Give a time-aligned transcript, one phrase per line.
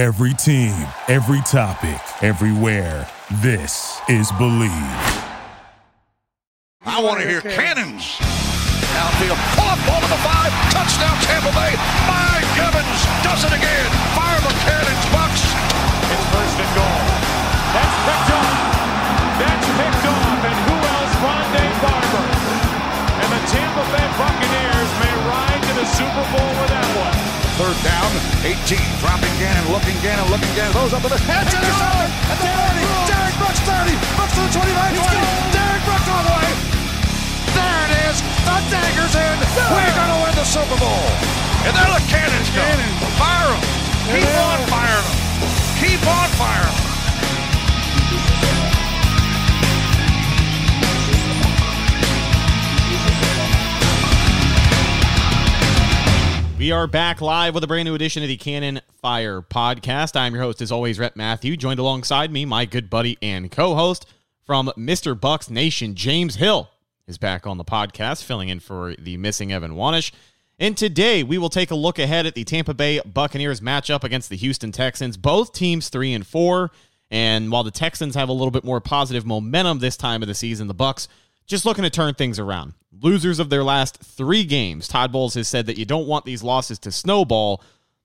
[0.00, 0.72] Every team,
[1.08, 3.06] every topic, everywhere.
[3.42, 4.72] This is Believe.
[6.86, 8.16] I want to hear cannons.
[8.96, 11.76] Outfield, pull up over the five, touchdown Tampa Bay.
[12.08, 13.90] Mike Evans does it again.
[14.16, 15.44] Fire the cannons, Bucs.
[16.08, 17.04] It's first and goal.
[17.76, 18.39] That's picked off.
[27.80, 28.12] Down,
[28.44, 28.76] 18.
[29.00, 30.76] Dropping Gannon, looking Gannon, looking Gannon.
[30.76, 31.48] Those up to the head.
[31.48, 33.08] Intercepted at the 30.
[33.08, 33.96] Derrick Brooks 30.
[34.20, 35.56] Brooks to the 29, 20.
[35.56, 36.50] Derrick Brooks all the way.
[37.56, 38.20] There it is.
[38.20, 39.36] The dagger's in.
[39.72, 41.08] We're going to win the Super Bowl.
[41.64, 42.64] And there the cannons go.
[43.16, 43.64] Fire them.
[44.12, 45.16] Keep on firing them.
[45.80, 46.89] Keep on firing them.
[56.70, 60.14] We are back live with a brand new edition of the Cannon Fire podcast.
[60.14, 63.74] I'm your host, as always, Rhett Matthew, joined alongside me, my good buddy and co
[63.74, 64.06] host
[64.46, 65.18] from Mr.
[65.18, 66.70] Bucs Nation, James Hill,
[67.08, 70.12] is back on the podcast, filling in for the missing Evan Wanish.
[70.60, 74.30] And today we will take a look ahead at the Tampa Bay Buccaneers matchup against
[74.30, 75.16] the Houston Texans.
[75.16, 76.70] Both teams three and four.
[77.10, 80.36] And while the Texans have a little bit more positive momentum this time of the
[80.36, 81.08] season, the Bucs
[81.48, 82.74] just looking to turn things around.
[82.92, 84.88] Losers of their last three games.
[84.88, 87.62] Todd Bowles has said that you don't want these losses to snowball,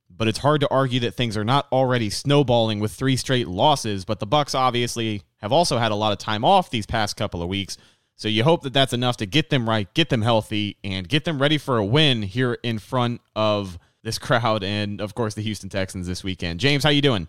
[0.09, 4.05] but it's hard to argue that things are not already snowballing with three straight losses.
[4.05, 7.41] But the Bucs obviously have also had a lot of time off these past couple
[7.41, 7.77] of weeks.
[8.15, 11.25] So you hope that that's enough to get them right, get them healthy, and get
[11.25, 15.41] them ready for a win here in front of this crowd and of course the
[15.41, 16.59] Houston Texans this weekend.
[16.59, 17.27] James, how you doing?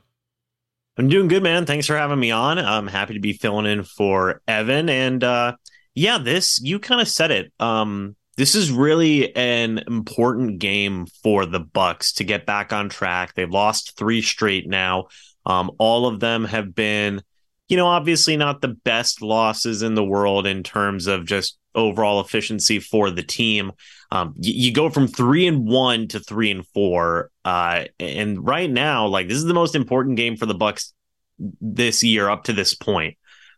[0.99, 1.67] I'm doing good, man.
[1.67, 2.59] Thanks for having me on.
[2.59, 4.89] I'm happy to be filling in for Evan.
[4.89, 5.57] And uh,
[5.97, 7.53] yeah, this you kind of said it.
[7.59, 13.33] Um, this is really an important game for the Bucs to get back on track.
[13.35, 15.07] They've lost three straight now.
[15.47, 17.23] Um, all of them have been,
[17.69, 22.21] you know, obviously not the best losses in the world in terms of just overall
[22.21, 23.73] efficiency for the team.
[24.11, 28.71] Um, you, you, go from three and one to three and four, uh, and right
[28.71, 30.93] now, like this is the most important game for the Bucs
[31.39, 33.17] this year up to this point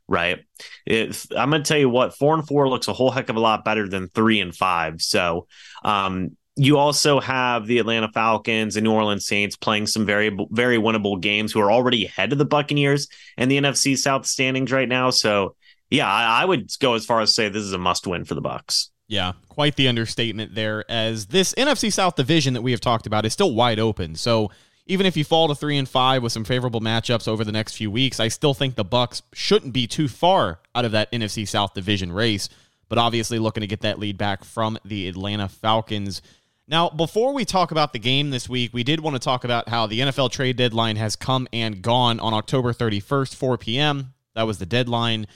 [0.09, 0.41] right?
[0.87, 3.37] If, I'm going to tell you what, four and four looks a whole heck of
[3.37, 5.01] a lot better than three and five.
[5.03, 5.47] So,
[5.85, 10.77] um, you also have the Atlanta Falcons and New Orleans Saints playing some very, very
[10.77, 14.89] winnable games who are already ahead of the Buccaneers and the NFC South standings right
[14.89, 15.11] now.
[15.11, 15.55] So,
[15.89, 18.35] yeah, I, I would go as far as say this is a must win for
[18.35, 18.89] the Bucs.
[19.07, 23.25] Yeah, quite the understatement there, as this NFC South division that we have talked about
[23.25, 24.17] is still wide open.
[24.17, 24.51] So,
[24.89, 27.77] even if you fall to three and five with some favorable matchups over the next
[27.77, 31.47] few weeks, I still think the Bucs shouldn't be too far out of that NFC
[31.47, 32.49] South division race.
[32.89, 36.23] But obviously, looking to get that lead back from the Atlanta Falcons.
[36.67, 39.69] Now, before we talk about the game this week, we did want to talk about
[39.69, 44.15] how the NFL trade deadline has come and gone on October 31st, 4 p.m.
[44.35, 45.27] That was the deadline,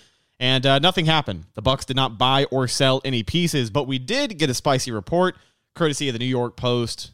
[0.41, 1.45] and uh, nothing happened.
[1.55, 4.93] The Bucs did not buy or sell any pieces, but we did get a spicy
[4.93, 5.37] report,
[5.75, 7.13] courtesy of the New York Post,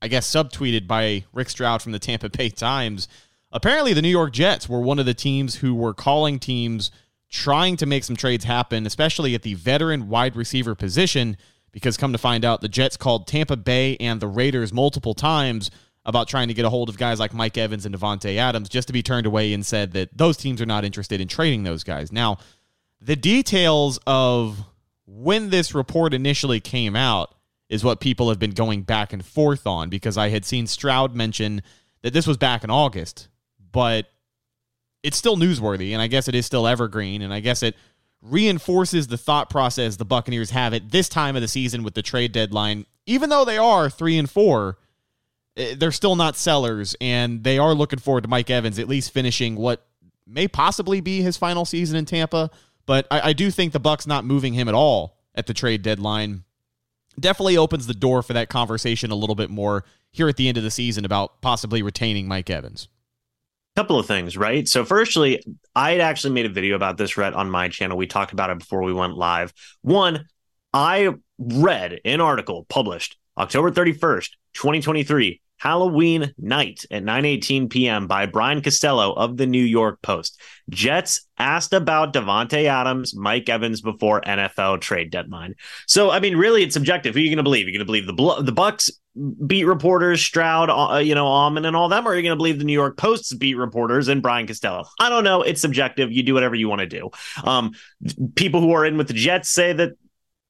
[0.00, 3.08] I guess, subtweeted by Rick Stroud from the Tampa Bay Times.
[3.50, 6.90] Apparently, the New York Jets were one of the teams who were calling teams
[7.30, 11.36] trying to make some trades happen, especially at the veteran wide receiver position.
[11.72, 15.70] Because come to find out, the Jets called Tampa Bay and the Raiders multiple times
[16.04, 18.86] about trying to get a hold of guys like Mike Evans and Davante Adams, just
[18.88, 21.84] to be turned away and said that those teams are not interested in trading those
[21.84, 22.10] guys.
[22.10, 22.38] Now,
[23.00, 24.58] the details of
[25.06, 27.34] when this report initially came out
[27.68, 31.14] is what people have been going back and forth on because I had seen Stroud
[31.14, 31.62] mention
[32.02, 33.28] that this was back in August,
[33.72, 34.06] but
[35.02, 37.76] it's still newsworthy and I guess it is still evergreen and I guess it
[38.22, 42.02] reinforces the thought process the Buccaneers have at this time of the season with the
[42.02, 42.86] trade deadline.
[43.06, 44.78] Even though they are 3 and 4,
[45.56, 49.12] eh, they're still not sellers and they are looking forward to Mike Evans at least
[49.12, 49.86] finishing what
[50.26, 52.50] may possibly be his final season in Tampa,
[52.86, 55.82] but I, I do think the Bucs not moving him at all at the trade
[55.82, 56.44] deadline
[57.20, 60.56] definitely opens the door for that conversation a little bit more here at the end
[60.56, 62.88] of the season about possibly retaining Mike Evans.
[63.76, 64.66] Couple of things, right?
[64.66, 65.42] So, firstly,
[65.74, 67.96] I had actually made a video about this, Rhett, on my channel.
[67.96, 69.52] We talked about it before we went live.
[69.82, 70.26] One,
[70.72, 78.06] I read an article published October 31st, 2023 Halloween night at 9:18 p.m.
[78.06, 80.40] by Brian Costello of the New York Post.
[80.70, 85.54] Jets asked about Davante Adams, Mike Evans before NFL trade deadline.
[85.86, 87.14] So, I mean, really, it's subjective.
[87.14, 87.66] Who are you going to believe?
[87.66, 88.90] You're going to believe the the Bucs
[89.46, 92.36] beat reporters, Stroud, uh, you know, Auman, and all them, or are you going to
[92.36, 94.84] believe the New York Post's beat reporters and Brian Costello?
[95.00, 95.42] I don't know.
[95.42, 96.12] It's subjective.
[96.12, 97.10] You do whatever you want to do.
[97.44, 97.72] Um,
[98.36, 99.92] people who are in with the Jets say that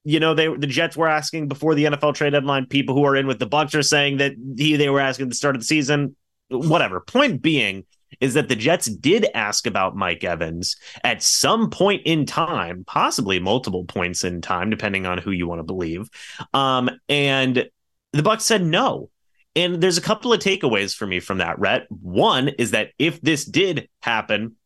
[0.08, 2.64] you know, they the Jets were asking before the NFL trade deadline.
[2.64, 5.28] People who are in with the Bucs are saying that he they were asking at
[5.28, 6.16] the start of the season.
[6.48, 7.00] whatever.
[7.00, 7.84] Point being
[8.18, 13.38] is that the Jets did ask about Mike Evans at some point in time, possibly
[13.38, 16.08] multiple points in time, depending on who you want to believe.
[16.54, 17.68] Um, and
[18.14, 19.10] the Bucs said no.
[19.54, 21.86] And there's a couple of takeaways for me from that, Rhett.
[21.90, 24.56] One is that if this did happen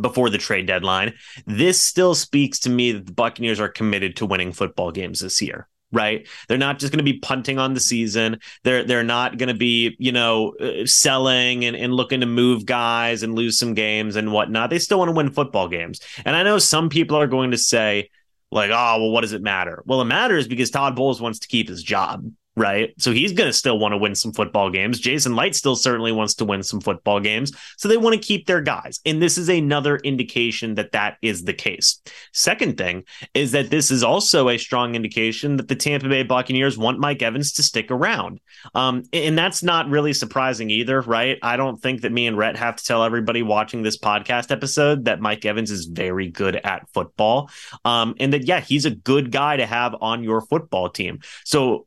[0.00, 1.14] before the trade deadline,
[1.46, 5.40] this still speaks to me that the Buccaneers are committed to winning football games this
[5.40, 6.26] year right?
[6.48, 8.40] They're not just going to be punting on the season.
[8.64, 12.66] They're they're not going to be you know uh, selling and, and looking to move
[12.66, 14.70] guys and lose some games and whatnot.
[14.70, 16.00] They still want to win football games.
[16.24, 18.10] And I know some people are going to say
[18.50, 19.82] like, oh well, what does it matter?
[19.86, 22.94] Well, it matters because Todd Bowles wants to keep his job right?
[22.98, 25.00] So he's going to still want to win some football games.
[25.00, 27.52] Jason Licht still certainly wants to win some football games.
[27.76, 29.00] So they want to keep their guys.
[29.04, 32.00] And this is another indication that that is the case.
[32.32, 33.04] Second thing
[33.34, 37.22] is that this is also a strong indication that the Tampa Bay Buccaneers want Mike
[37.22, 38.40] Evans to stick around.
[38.74, 41.38] Um, and that's not really surprising either, right?
[41.42, 45.06] I don't think that me and Rhett have to tell everybody watching this podcast episode
[45.06, 47.50] that Mike Evans is very good at football.
[47.84, 51.18] Um, and that, yeah, he's a good guy to have on your football team.
[51.44, 51.86] So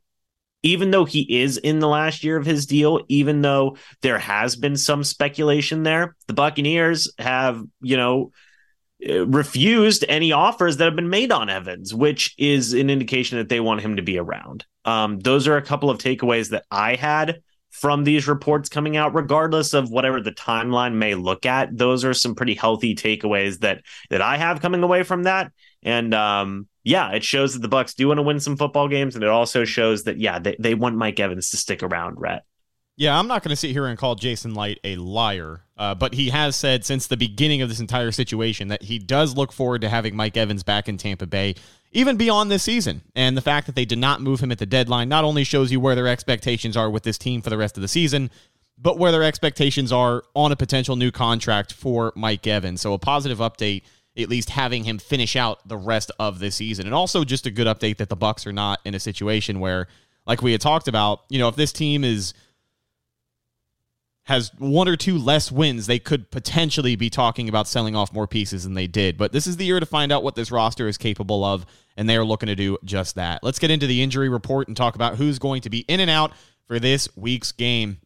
[0.68, 4.56] even though he is in the last year of his deal, even though there has
[4.56, 8.32] been some speculation there, the Buccaneers have, you know,
[9.08, 13.48] uh, refused any offers that have been made on Evans, which is an indication that
[13.48, 14.66] they want him to be around.
[14.86, 19.14] Um, those are a couple of takeaways that I had from these reports coming out,
[19.14, 21.78] regardless of whatever the timeline may look at.
[21.78, 25.52] Those are some pretty healthy takeaways that that I have coming away from that.
[25.84, 29.14] And um, yeah, it shows that the Bucs do want to win some football games,
[29.16, 32.46] and it also shows that yeah, they, they want Mike Evans to stick around, Rhett.
[32.96, 36.14] Yeah, I'm not going to sit here and call Jason Licht a liar, uh, but
[36.14, 39.82] he has said since the beginning of this entire situation that he does look forward
[39.82, 41.56] to having Mike Evans back in Tampa Bay,
[41.92, 43.02] even beyond this season.
[43.18, 45.74] And the fact that they did not move him at the deadline not only shows
[45.74, 48.32] you where their expectations are with this team for the rest of the season,
[48.78, 52.80] but where their expectations are on a potential new contract for Mike Evans.
[52.80, 53.84] So a positive update
[54.18, 56.86] at least having him finish out the rest of this season.
[56.86, 59.88] And also just a good update that the Bucs are not in a situation where
[60.26, 62.34] like we had talked about, you know, if this team is
[64.24, 68.28] has one or two less wins, they could potentially be talking about selling off more
[68.28, 69.18] pieces than they did.
[69.18, 71.66] But this is the year to find out what this roster is capable of,
[71.96, 73.42] and they are looking to do just that.
[73.42, 76.12] Let's get into the injury report and talk about who's going to be in and
[76.12, 76.34] out
[76.66, 78.00] for this week's game.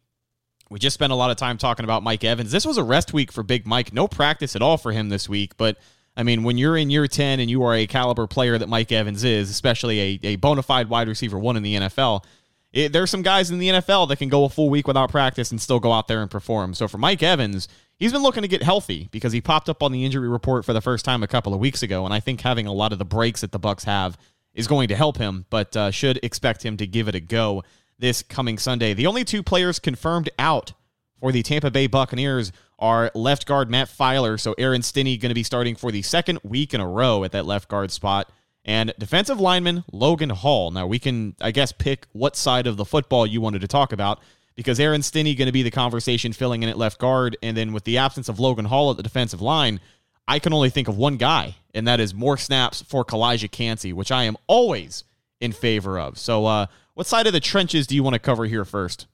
[0.70, 2.52] We just spent a lot of time talking about Mike Evans.
[2.52, 3.92] This was a rest week for Big Mike.
[3.92, 5.76] No practice at all for him this week, but
[6.16, 8.92] I mean, when you're in year 10 and you are a caliber player that Mike
[8.92, 12.24] Evans is, especially a, a bona fide wide receiver one in the NFL,
[12.72, 15.50] it, there's some guys in the NFL that can go a full week without practice
[15.50, 16.74] and still go out there and perform.
[16.74, 19.92] So for Mike Evans, he's been looking to get healthy because he popped up on
[19.92, 22.04] the injury report for the first time a couple of weeks ago.
[22.04, 24.18] And I think having a lot of the breaks that the Bucs have
[24.54, 27.62] is going to help him, but uh, should expect him to give it a go
[27.98, 28.94] this coming Sunday.
[28.94, 30.72] The only two players confirmed out
[31.20, 34.38] for the Tampa Bay Buccaneers are left guard Matt Feiler.
[34.38, 37.32] So Aaron Stinnie going to be starting for the second week in a row at
[37.32, 38.30] that left guard spot.
[38.64, 40.70] And defensive lineman Logan Hall.
[40.70, 43.92] Now we can, I guess, pick what side of the football you wanted to talk
[43.92, 44.20] about
[44.54, 47.72] because Aaron Stinnie going to be the conversation filling in at left guard, and then
[47.72, 49.80] with the absence of Logan Hall at the defensive line,
[50.28, 53.92] I can only think of one guy, and that is more snaps for Calijah Kancey,
[53.92, 55.04] which I am always
[55.40, 56.18] in favor of.
[56.18, 59.06] So, uh, what side of the trenches do you want to cover here first?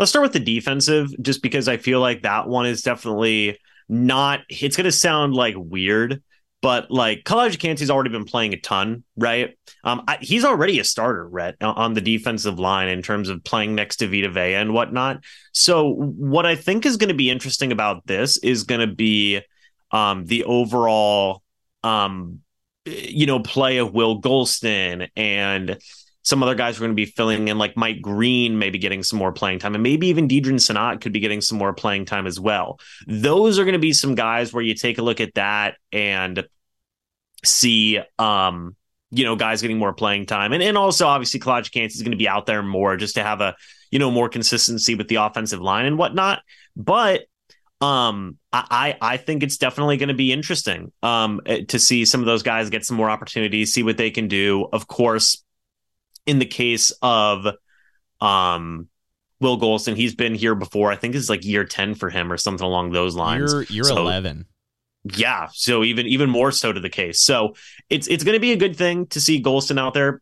[0.00, 4.40] Let's start with the defensive, just because I feel like that one is definitely not.
[4.48, 6.22] It's going to sound like weird,
[6.62, 9.58] but like Calijah Kancey's already been playing a ton, right?
[9.84, 13.74] Um, I, he's already a starter, Rhett, on the defensive line in terms of playing
[13.74, 15.22] next to Vita Vea and whatnot.
[15.52, 19.42] So, what I think is going to be interesting about this is going to be
[19.90, 21.42] um, the overall,
[21.84, 22.40] um,
[22.86, 25.78] you know, play of Will Gholston and
[26.22, 29.18] some other guys are going to be filling in, like Mike Greene, maybe getting some
[29.18, 32.26] more playing time, and maybe even Deadrin Senat could be getting some more playing time
[32.26, 32.78] as well.
[33.06, 36.46] Those are going to be some guys where you take a look at that and
[37.42, 38.76] see, um,
[39.10, 42.12] you know, guys getting more playing time, and and also obviously Calijah Kancey is going
[42.12, 43.56] to be out there more just to have a
[43.90, 46.42] you know more consistency with the offensive line and whatnot.
[46.76, 47.22] But
[47.80, 52.26] um, I I think it's definitely going to be interesting um to see some of
[52.26, 54.68] those guys get some more opportunities, see what they can do.
[54.70, 55.42] Of course
[56.30, 57.46] in the case of
[58.20, 58.88] um
[59.40, 60.92] Will Gholston, he's been here before.
[60.92, 63.52] I think it's like year 10 for him or something along those lines.
[63.52, 64.44] Year, year so, 11.
[65.16, 67.22] Yeah, so even even more so to the case.
[67.22, 67.54] So
[67.88, 70.20] it's it's going to be a good thing to see Gholston out there.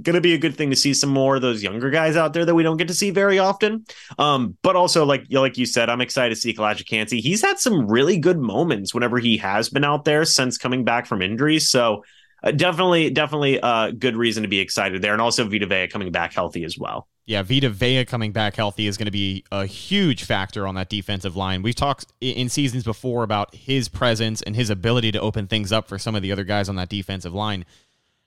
[0.00, 2.32] Going to be a good thing to see some more of those younger guys out
[2.32, 3.84] there that we don't get to see very often.
[4.18, 7.20] Um, but also like like you said, I'm excited to see Kancey.
[7.20, 11.06] He's had some really good moments whenever he has been out there since coming back
[11.06, 11.60] from injury.
[11.60, 12.02] So
[12.50, 15.12] definitely, definitely a uh, good reason to be excited there.
[15.12, 17.06] And also Vita Vea coming back healthy as well.
[17.24, 20.88] Yeah, Vita Vea coming back healthy is going to be a huge factor on that
[20.88, 21.62] defensive line.
[21.62, 25.86] We've talked in seasons before about his presence and his ability to open things up
[25.86, 27.64] for some of the other guys on that defensive line.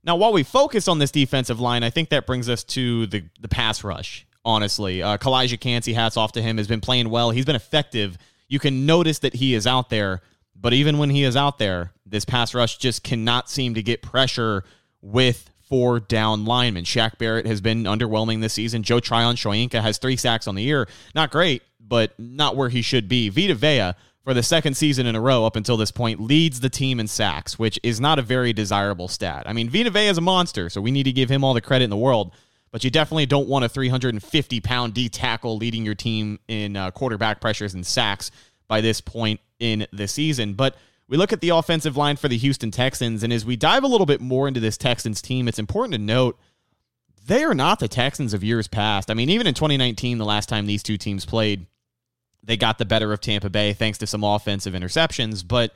[0.05, 3.23] Now, while we focus on this defensive line, I think that brings us to the,
[3.41, 5.01] the pass rush, honestly.
[5.01, 7.31] Uh, Calijah Kancey, hats off to him, has been playing well.
[7.31, 8.17] He's been effective.
[8.47, 10.21] You can notice that he is out there,
[10.65, 14.01] but even when he is out there, this pass rush just cannot seem to get
[14.01, 14.63] pressure
[14.99, 16.85] with four down linemen.
[16.85, 18.81] Shaq Barrett has been underwhelming this season.
[18.81, 20.87] Joe Tryon-Shoyinka has three sacks on the year.
[21.13, 23.29] Not great, but not where he should be.
[23.29, 23.93] Vita Vea,
[24.23, 27.07] for the second season in a row up until this point, leads the team in
[27.07, 29.43] sacks, which is not a very desirable stat.
[29.45, 31.61] I mean, Vita Vea is a monster, so we need to give him all the
[31.61, 32.33] credit in the world.
[32.71, 36.89] But you definitely don't want a 350 pound D tackle leading your team in uh,
[36.89, 38.31] quarterback pressures and sacks
[38.67, 40.53] by this point in the season.
[40.53, 40.75] But
[41.07, 43.87] we look at the offensive line for the Houston Texans, and as we dive a
[43.87, 46.39] little bit more into this Texans team, it's important to note
[47.27, 49.09] they are not the Texans of years past.
[49.09, 51.65] I mean, even in 2019, the last time these two teams played,
[52.43, 55.47] they got the better of Tampa Bay thanks to some offensive interceptions.
[55.47, 55.73] But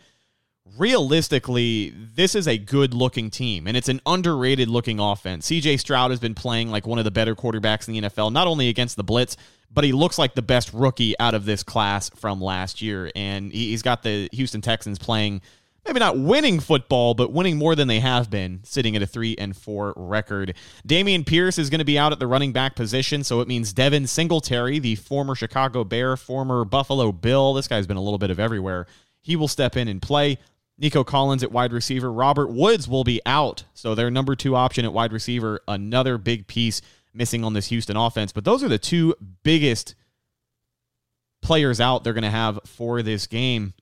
[0.78, 5.50] realistically, this is a good looking team, and it's an underrated looking offense.
[5.50, 8.48] CJ Stroud has been playing like one of the better quarterbacks in the NFL, not
[8.48, 9.36] only against the Blitz,
[9.72, 13.12] but he looks like the best rookie out of this class from last year.
[13.16, 15.42] And he's got the Houston Texans playing
[15.86, 19.36] maybe not winning football, but winning more than they have been, sitting at a three
[19.38, 20.54] and four record.
[20.88, 23.74] Dameon Pierce is going to be out at the running back position, so it means
[23.74, 28.30] Devin Singletary, the former Chicago Bear, former Buffalo Bill, this guy's been a little bit
[28.30, 28.88] of everywhere.
[29.22, 30.38] He will step in and play.
[30.78, 32.12] Nico Collins at wide receiver.
[32.12, 36.48] Robert Woods will be out, so their number two option at wide receiver, another big
[36.48, 36.82] piece
[37.14, 38.32] missing on this Houston offense.
[38.32, 39.96] But those are the two biggest
[41.42, 43.74] players out they're going to have for this game.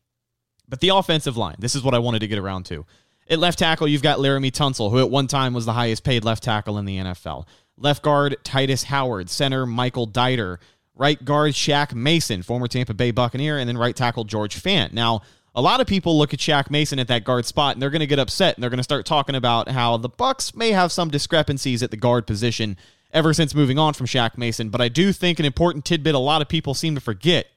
[0.67, 2.85] But the offensive line, this is what I wanted to get around to.
[3.29, 6.23] At left tackle, you've got Laremy Tunsil, who at one time was the highest paid
[6.23, 7.45] left tackle in the NFL.
[7.77, 9.29] Left guard, Tytus Howard.
[9.29, 10.57] Center, Michael Deiter.
[10.95, 13.57] Right guard, Shaq Mason, former Tampa Bay Buccaneer.
[13.57, 14.93] And then right tackle, George Fant.
[14.93, 15.21] Now,
[15.53, 17.99] a lot of people look at Shaq Mason at that guard spot and they're going
[17.99, 20.91] to get upset and they're going to start talking about how the Bucs may have
[20.91, 22.77] some discrepancies at the guard position
[23.17, 24.69] ever since moving on from Shaq Mason.
[24.69, 27.47] But I do think an important tidbit a lot of people seem to forget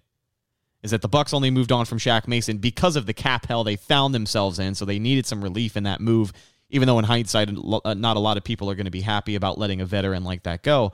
[0.83, 3.63] is that the Bucs only moved on from Shaq Mason because of the cap hell
[3.63, 6.33] they found themselves in, so they needed some relief in that move.
[6.71, 7.51] Even though in hindsight,
[7.85, 10.25] uh, not a lot of people are going to be happy about letting a veteran
[10.25, 10.93] like that go.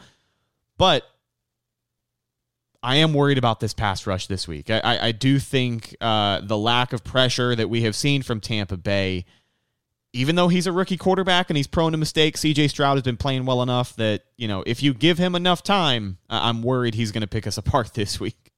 [0.76, 1.04] But
[2.82, 4.70] I am worried about this pass rush this week.
[4.70, 8.40] I, I, I do think uh, the lack of pressure that we have seen from
[8.40, 9.26] Tampa Bay
[10.16, 13.16] even though he's a rookie quarterback and he's prone to mistakes, CJ Stroud has been
[13.16, 17.12] playing well enough that, you know, if you give him enough time, I'm worried he's
[17.12, 18.52] going to pick us apart this week.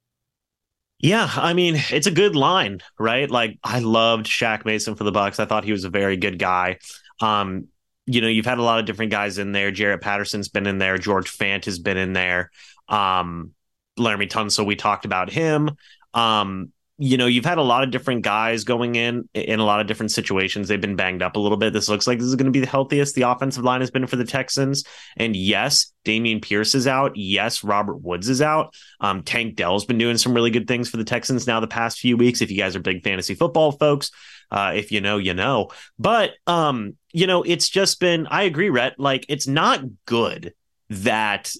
[1.00, 3.30] Yeah, I mean, it's a good line, right?
[3.30, 5.38] Like I loved Shaq Mason for the Bucs.
[5.38, 6.78] I thought he was a very good guy.
[7.20, 7.68] Um,
[8.06, 9.70] you know, you've had a lot of different guys in there.
[9.70, 10.98] Jarrett Patterson's been in there.
[10.98, 12.50] George Fant has been in there.
[12.88, 13.52] Um,
[13.98, 15.70] Laremy Tunsil, we talked about him.
[16.14, 19.80] Um, you know, you've had a lot of different guys going in in a lot
[19.80, 20.66] of different situations.
[20.66, 21.72] They've been banged up a little bit.
[21.72, 24.08] This looks like this is going to be the healthiest the offensive line has been
[24.08, 24.82] for the Texans.
[25.16, 27.12] And yes, Dameon Pierce is out.
[27.14, 28.74] Yes, Robert Woods is out.
[29.00, 32.00] Um, Tank Dell's been doing some really good things for the Texans now the past
[32.00, 32.42] few weeks.
[32.42, 34.10] If you guys are big fantasy football folks,
[34.50, 35.68] uh, if you know, you know.
[36.00, 38.26] But um, you know, it's just been.
[38.26, 38.98] I agree, Rhett.
[38.98, 40.52] Like, it's not good
[40.90, 41.52] that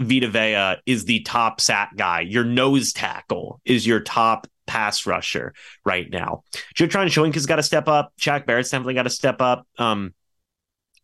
[0.00, 2.20] Vita Vea is the top sack guy.
[2.20, 5.52] Your nose tackle is your top pass rusher
[5.84, 6.44] right now.
[6.76, 8.12] Joe Tryon-Shoyinka's got to step up.
[8.20, 9.66] Shaq Barrett's definitely got to step up.
[9.78, 10.14] Um,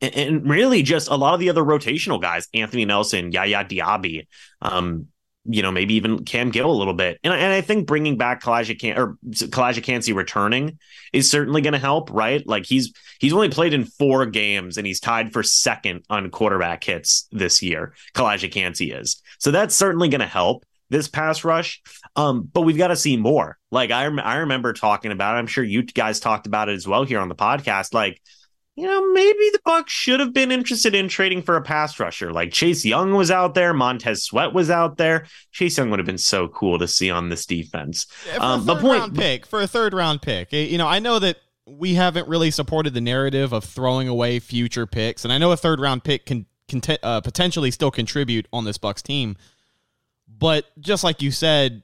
[0.00, 4.28] and, and, really just a lot of the other rotational guys, Anthony Nelson, Yaya Diaby,
[4.62, 5.08] um,
[5.44, 7.18] you know, maybe even Cam Gill a little bit.
[7.24, 10.78] And, and I think bringing back Calijah Can or Kancey returning
[11.12, 12.46] is certainly going to help, right?
[12.46, 16.84] Like he's he's only played in four games and he's tied for second on quarterback
[16.84, 17.94] hits this year.
[18.14, 19.22] Calijah Kancey is.
[19.40, 21.82] So that's certainly going to help this pass rush.
[22.14, 23.58] Um, but we've got to see more.
[23.70, 25.38] Like I, I remember talking about it.
[25.38, 27.92] I'm sure you guys talked about it as well here on the podcast.
[27.92, 28.20] Like,
[28.76, 32.32] you know, maybe the Bucs should have been interested in trading for a pass rusher.
[32.32, 35.26] Like Chase Young was out there, Montez Sweat was out there.
[35.50, 38.06] Chase Young would have been so cool to see on this defense.
[38.38, 40.52] Um, but point pick for a third round pick.
[40.52, 44.38] Eh, you know, I know that we haven't really supported the narrative of throwing away
[44.38, 48.46] future picks, and I know a third round pick can, can uh, potentially still contribute
[48.52, 49.36] on this Bucs team.
[50.38, 51.82] But just like you said,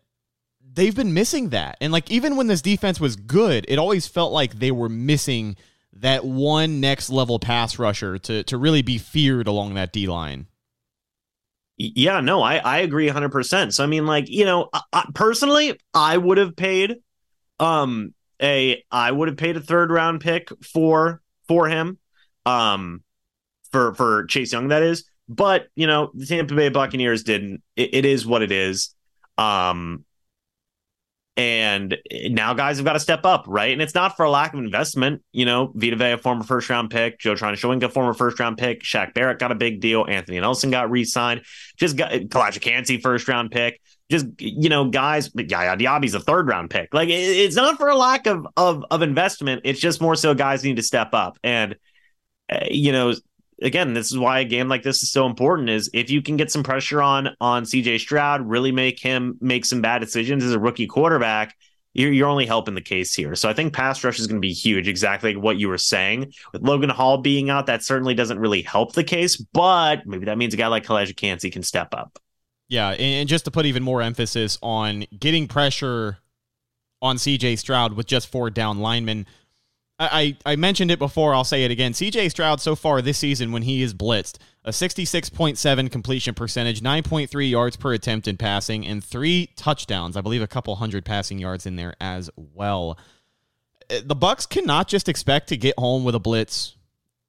[0.74, 1.76] they've been missing that.
[1.80, 5.56] And like even when this defense was good, it always felt like they were missing
[5.94, 10.46] that one next level pass rusher to to really be feared along that D line.
[11.78, 13.72] Yeah, no, I I agree 100%.
[13.72, 16.96] So I mean like, you know, I, personally, I would have paid
[17.58, 21.98] um a I would have paid a third round pick for for him.
[22.44, 23.02] Um,
[23.70, 25.04] for for Chase Young, that is.
[25.28, 27.62] But you know, the Tampa Bay Buccaneers didn't.
[27.76, 28.94] it, it is what it is.
[29.38, 30.04] Um,
[31.36, 33.72] and now guys have got to step up, right?
[33.72, 35.22] And it's not for a lack of investment.
[35.32, 39.14] You know, Vita Vea, former first round pick, Joe Tryon-Shoyinka, former first round pick, Shaq
[39.14, 41.42] Barrett got a big deal, Anthony Nelson got re signed,
[41.78, 43.80] just got Calijah first round pick.
[44.10, 46.92] Just you know, guys, Yaya Diaby's a third round pick.
[46.92, 49.62] Like it's not for a lack of of of investment.
[49.64, 51.38] It's just more so guys need to step up.
[51.42, 51.76] And
[52.50, 53.14] uh, you know,
[53.62, 55.70] again, this is why a game like this is so important.
[55.70, 59.64] Is if you can get some pressure on on CJ Stroud, really make him make
[59.64, 61.56] some bad decisions as a rookie quarterback,
[61.94, 63.34] you're, you're only helping the case here.
[63.34, 64.88] So I think pass rush is going to be huge.
[64.88, 68.94] Exactly what you were saying with Logan Hall being out, that certainly doesn't really help
[68.94, 69.36] the case.
[69.36, 72.18] But maybe that means a guy like Calijah Kancey can step up.
[72.68, 76.18] Yeah, and just to put even more emphasis on getting pressure
[77.02, 79.26] on CJ Stroud with just four down linemen.
[80.10, 81.34] I, I mentioned it before.
[81.34, 81.92] I'll say it again.
[81.92, 87.50] CJ Stroud so far this season, when he is blitzed, a 66.7 completion percentage, 9.3
[87.50, 90.16] yards per attempt in passing, and three touchdowns.
[90.16, 92.98] I believe a couple hundred passing yards in there as well.
[93.90, 96.76] Uh, the Bucs cannot just expect to get home with a blitz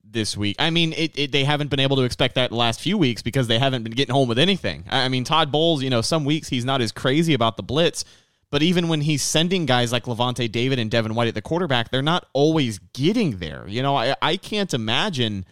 [0.03, 0.55] this week.
[0.59, 3.21] I mean, it, it, they haven't been able to expect that the last few weeks
[3.21, 4.85] because they haven't been getting home with anything.
[4.89, 8.05] I mean, Todd Bowles, you know, some weeks he's not as crazy about the blitz
[8.53, 11.89] but even when he's sending guys like Lavonte David and Devin White at the quarterback,
[11.89, 13.65] they're not always getting there.
[13.67, 15.45] You know, I, I can't imagine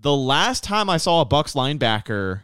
[0.00, 2.42] the last time I saw a Bucs linebacker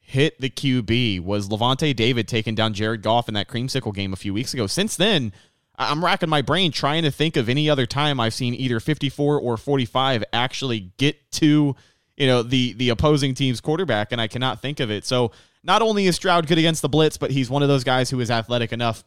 [0.00, 4.16] hit the QB was Lavonte David taking down Jared Goff in that creamsicle game a
[4.16, 4.66] few weeks ago.
[4.66, 5.34] Since then,
[5.76, 9.38] I'm racking my brain trying to think of any other time I've seen either 54
[9.38, 11.76] or 45 actually get to,
[12.16, 15.04] you know, the the opposing team's quarterback, and I cannot think of it.
[15.04, 18.08] So not only is Stroud good against the blitz, but he's one of those guys
[18.08, 19.04] who is athletic enough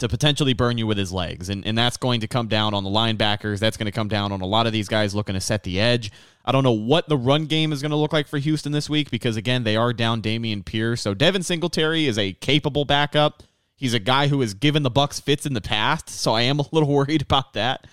[0.00, 1.48] to potentially burn you with his legs.
[1.48, 3.58] And, and that's going to come down on the linebackers.
[3.58, 5.80] That's going to come down on a lot of these guys looking to set the
[5.80, 6.10] edge.
[6.44, 8.90] I don't know what the run game is going to look like for Houston this
[8.90, 11.00] week because, again, they are down Dameon Pierce.
[11.02, 13.42] So Devin Singletary is a capable backup.
[13.76, 16.58] He's a guy who has given the Bucks fits in the past, so I am
[16.58, 17.86] a little worried about that.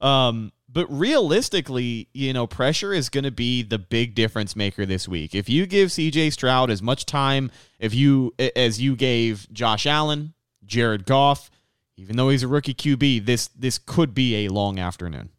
[0.00, 5.06] Um, but realistically, you know, pressure is going to be the big difference maker this
[5.08, 5.34] week.
[5.34, 10.33] If you give CJ Stroud as much time if you as you gave Josh Allen,
[10.66, 11.50] Jared Goff,
[11.96, 15.30] even though he's a rookie QB, this this could be a long afternoon.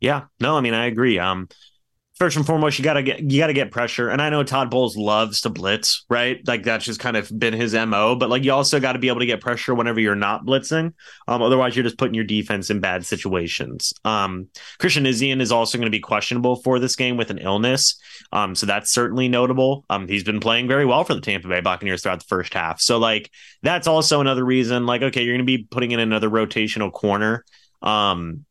[0.00, 1.18] Yeah, no, I mean I agree.
[1.18, 1.48] Um,
[2.18, 4.08] first and foremost, you gotta get you gotta get pressure.
[4.08, 6.40] And I know Todd Bowles loves to blitz, right?
[6.46, 8.16] Like that's just kind of been his mo.
[8.16, 10.94] But like you also got to be able to get pressure whenever you're not blitzing.
[11.28, 13.92] Um, otherwise, you're just putting your defense in bad situations.
[14.04, 14.48] Um,
[14.78, 18.00] Christian Izien is also going to be questionable for this game with an illness.
[18.32, 19.84] Um, so that's certainly notable.
[19.90, 22.80] Um, he's been playing very well for the Tampa Bay Buccaneers throughout the first half.
[22.80, 23.30] So like
[23.62, 24.86] that's also another reason.
[24.86, 27.44] Like okay, you're going to be putting in another rotational corner.
[27.82, 28.46] Um,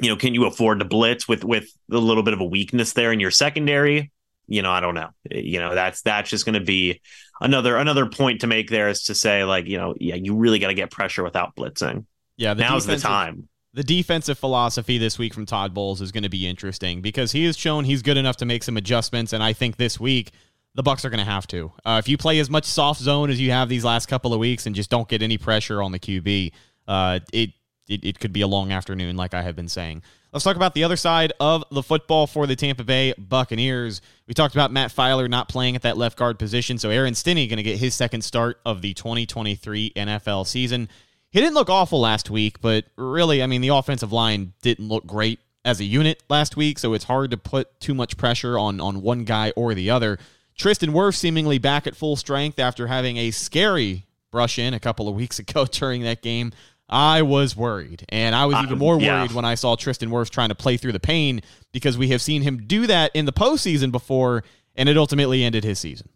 [0.00, 2.92] you know, can you afford to blitz with with a little bit of a weakness
[2.92, 4.12] there in your secondary?
[4.46, 5.08] You know, I don't know.
[5.30, 7.00] You know, that's that's just going to be
[7.40, 10.58] another another point to make there is to say like, you know, yeah, you really
[10.58, 12.04] got to get pressure without blitzing.
[12.36, 13.48] Yeah, the now's the time.
[13.72, 17.44] The defensive philosophy this week from Todd Bowles is going to be interesting because he
[17.44, 20.32] has shown he's good enough to make some adjustments, and I think this week
[20.74, 21.72] the Bucs are going to have to.
[21.84, 24.38] Uh, if you play as much soft zone as you have these last couple of
[24.38, 26.52] weeks and just don't get any pressure on the QB,
[26.86, 27.50] uh, it
[27.88, 30.02] it, it could be a long afternoon, like I have been saying.
[30.32, 34.02] Let's talk about the other side of the football for the Tampa Bay Buccaneers.
[34.26, 37.46] We talked about Matt Feiler not playing at that left guard position, so Aaron Stinnie
[37.46, 40.88] going to get his second start of the 2023 NFL season.
[41.30, 45.06] He didn't look awful last week, but really, I mean, the offensive line didn't look
[45.06, 48.80] great as a unit last week, so it's hard to put too much pressure on
[48.80, 50.18] on one guy or the other.
[50.56, 55.08] Tristan Wirfs seemingly back at full strength after having a scary brush in a couple
[55.08, 56.52] of weeks ago during that game
[56.88, 58.04] I was worried.
[58.10, 60.92] And I was even more worried when I saw Tristan Wirfs trying to play through
[60.92, 61.40] the pain
[61.72, 64.44] because we have seen him do that in the postseason before,
[64.76, 66.08] and it ultimately ended his season.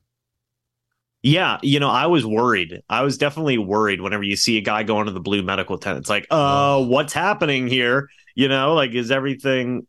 [1.23, 2.83] Yeah, you know, I was worried.
[2.89, 5.99] I was definitely worried whenever you see a guy going to the blue medical tent.
[5.99, 8.09] It's like, uh, what's happening here?
[8.35, 9.87] You know, like is everything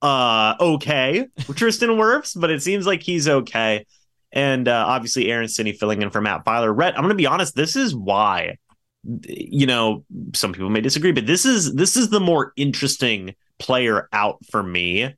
[0.00, 2.38] uh okay with Tristan Wirfs?
[2.38, 3.84] But it seems like he's okay.
[4.32, 6.76] And uh, obviously Aaron Stinnie filling in for Matt Feiler.
[6.76, 8.56] Rhett, I'm gonna be honest, this is why
[9.26, 14.08] you know, some people may disagree, but this is this is the more interesting player
[14.12, 15.14] out for me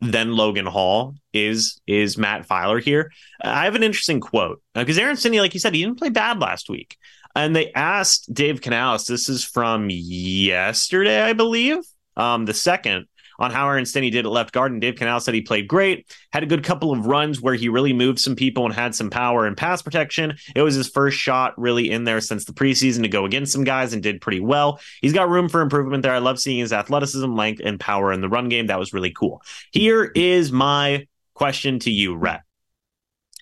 [0.00, 3.12] than Logan Hall is is Matt Feiler here.
[3.42, 6.08] I have an interesting quote because uh, Aaron Stinnie, like you said, he didn't play
[6.08, 6.96] bad last week,
[7.36, 9.06] and they asked Dave Canales.
[9.06, 11.78] This is from yesterday, I believe,
[12.16, 13.06] um, the second.
[13.38, 16.12] On how Aaron Stinnie did at left guard, and Dave Canal said he played great.
[16.32, 19.10] Had a good couple of runs where he really moved some people and had some
[19.10, 20.36] power and pass protection.
[20.54, 23.64] It was his first shot really in there since the preseason to go against some
[23.64, 24.80] guys and did pretty well.
[25.00, 26.14] He's got room for improvement there.
[26.14, 28.66] I love seeing his athleticism, length, and power in the run game.
[28.66, 29.42] That was really cool.
[29.70, 32.42] Here is my question to you, Rhett.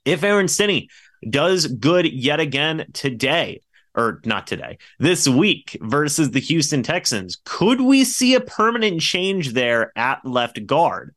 [0.05, 0.89] If Aaron Stinnie
[1.29, 3.63] does good yet again today,
[3.97, 9.53] or not today, this week versus the Houston Texans, could we see a permanent change
[9.53, 11.15] there at left guard?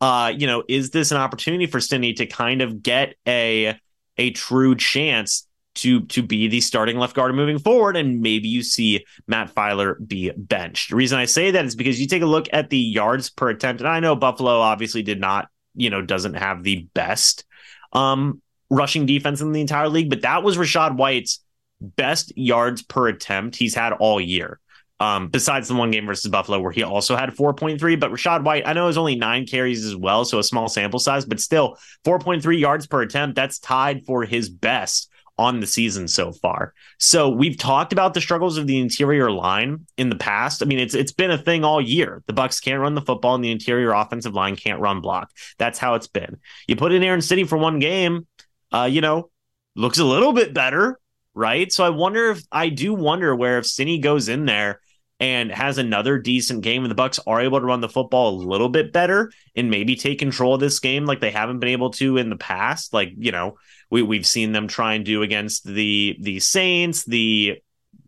[0.00, 3.78] Uh, you know, is this an opportunity for Stinnie to kind of get a
[4.16, 8.62] a true chance to to be the starting left guard moving forward, and maybe you
[8.62, 10.90] see Matt Feiler be benched.
[10.90, 13.50] The reason I say that is because you take a look at the yards per
[13.50, 17.44] attempt, and I know Buffalo obviously did not, you know, doesn't have the best
[17.92, 18.40] um
[18.70, 21.40] rushing defense in the entire league, but that was Rachaad White's
[21.80, 24.60] best yards per attempt he's had all year.
[25.00, 28.66] Um, besides the one game versus Buffalo where he also had 4.3, but Rachaad White,
[28.66, 31.40] I know it was only nine carries as well, so a small sample size, but
[31.40, 33.34] still 4.3 yards per attempt.
[33.34, 36.74] That's tied for his best on the season so far.
[36.98, 40.62] So we've talked about the struggles of the interior line in the past.
[40.62, 42.22] I mean, it's it's been a thing all year.
[42.26, 45.30] The Bucs can't run the football, and the interior offensive line can't run block.
[45.56, 46.36] That's how it's been.
[46.68, 48.26] You put in Aaron Stinnie for one game,
[48.70, 49.30] uh, you know,
[49.74, 51.00] looks a little bit better,
[51.34, 51.70] right?
[51.72, 54.80] So I wonder if I do wonder where if Stinnie goes in there
[55.18, 58.42] and has another decent game and the Bucs are able to run the football a
[58.42, 61.90] little bit better and maybe take control of this game like they haven't been able
[61.90, 62.94] to in the past.
[62.94, 63.58] Like, you know,
[63.90, 67.58] we, we've seen them try and do against the the Saints, the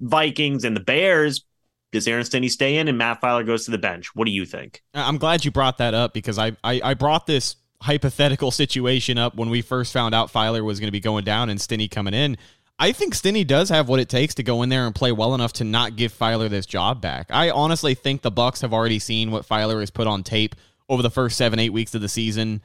[0.00, 1.44] Vikings, and the Bears.
[1.92, 4.14] Does Aaron Stinnie stay in and Matt Feiler goes to the bench?
[4.14, 4.82] What do you think?
[4.94, 9.18] Uh, I'm glad you brought that up because I, I, I brought this hypothetical situation
[9.18, 11.88] up when we first found out Feiler was going to be going down and Stinnie
[11.88, 12.38] coming in.
[12.82, 15.36] I think Stinnie does have what it takes to go in there and play well
[15.36, 17.28] enough to not give Feiler this job back.
[17.30, 20.56] I honestly think the Bucs have already seen what Feiler has put on tape
[20.88, 22.60] over the first seven, eight weeks of the season.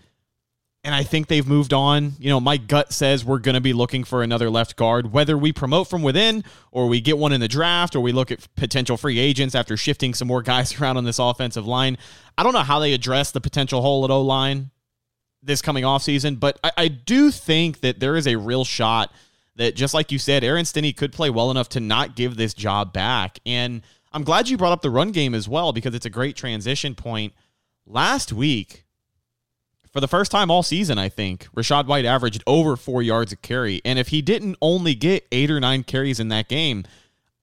[0.83, 2.13] And I think they've moved on.
[2.17, 5.37] You know, my gut says we're going to be looking for another left guard, whether
[5.37, 8.47] we promote from within or we get one in the draft or we look at
[8.55, 11.95] potential free agents after shifting some more guys around on this offensive line.
[12.39, 14.71] I don't know how they address the potential hole at O line
[15.43, 19.13] this coming off season, but I, I, do think that there is a real shot
[19.57, 22.53] that, just like you said, Aaron Stinnie could play well enough to not give this
[22.53, 23.39] job back.
[23.45, 26.35] And I'm glad you brought up the run game as well because it's a great
[26.35, 27.33] transition point.
[27.85, 28.85] Last week,
[29.91, 33.35] for the first time all season, I think Rachaad White averaged over four yards a
[33.35, 33.81] carry.
[33.83, 36.83] And if he didn't only get eight or nine carries in that game,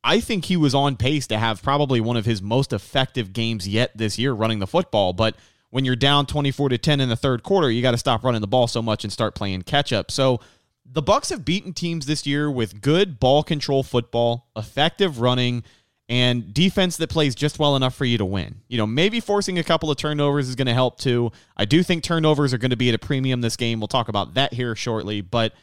[0.05, 3.67] I think he was on pace to have probably one of his most effective games
[3.67, 5.15] yet this year running the football.
[5.15, 5.35] But
[5.71, 8.43] when you're down 24 to 10 in the third quarter, you got to stop running
[8.43, 10.11] the ball so much and start playing catch up.
[10.11, 10.41] So
[10.85, 15.65] the Bucs have beaten teams this year with good ball control football, effective running,
[16.09, 18.61] and defense that plays just well enough for you to win.
[18.69, 21.33] You know, maybe forcing a couple of turnovers is going to help too.
[21.57, 23.81] I do think turnovers are going to be at a premium this game.
[23.81, 25.55] We'll talk about that here shortly, but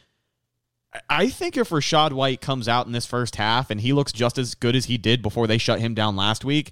[1.09, 4.37] I think if Rachaad White comes out in this first half and he looks just
[4.37, 6.71] as good as he did before they shut him down last week,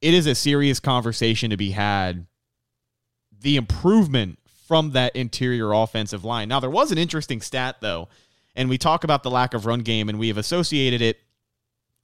[0.00, 2.26] it is a serious conversation to be had
[3.42, 4.38] the improvement
[4.70, 6.48] from that interior offensive line.
[6.48, 8.06] Now, there was an interesting stat, though,
[8.54, 11.18] and we talk about the lack of run game, and we have associated it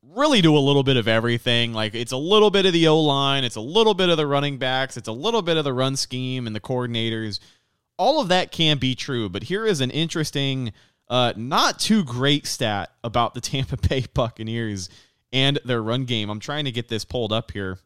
[0.02, 1.72] really to a little bit of everything.
[1.72, 4.26] Like, it's a little bit of the O line, it's a little bit of the
[4.26, 7.38] running backs, it's a little bit of the run scheme and the coordinators.
[7.98, 10.72] All of that can be true, but here is an interesting,
[11.08, 14.88] uh, not too great stat about the Tampa Bay Buccaneers
[15.32, 16.30] and their run game.
[16.30, 17.78] I'm trying to get this pulled up here.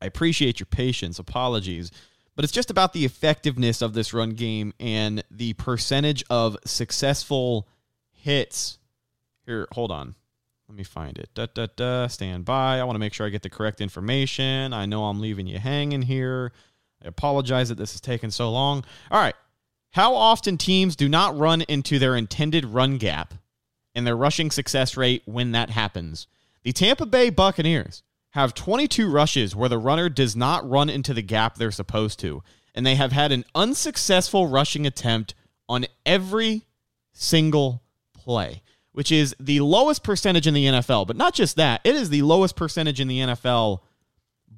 [0.00, 1.18] I appreciate your patience.
[1.18, 1.92] Apologies
[2.40, 7.68] but it's just about the effectiveness of this run game and the percentage of successful
[8.12, 8.78] hits.
[9.44, 10.14] Here, hold on.
[10.66, 11.28] Let me find it.
[11.34, 12.06] Da, da, da.
[12.06, 12.80] Stand by.
[12.80, 14.72] I want to make sure I get the correct information.
[14.72, 16.52] I know I'm leaving you hanging here.
[17.04, 18.86] I apologize that this has taken so long.
[19.10, 19.34] All right.
[19.90, 23.34] How often teams do not run into their intended run gap
[23.94, 26.26] and their rushing success rate when that happens?
[26.62, 31.22] The Tampa Bay Buccaneers have 22 rushes where the runner does not run into the
[31.22, 32.42] gap they're supposed to.
[32.74, 35.34] And they have had an unsuccessful rushing attempt
[35.68, 36.66] on every
[37.12, 37.82] single
[38.14, 38.62] play,
[38.92, 41.06] which is the lowest percentage in the NFL.
[41.06, 43.80] But not just that, it is the lowest percentage in the NFL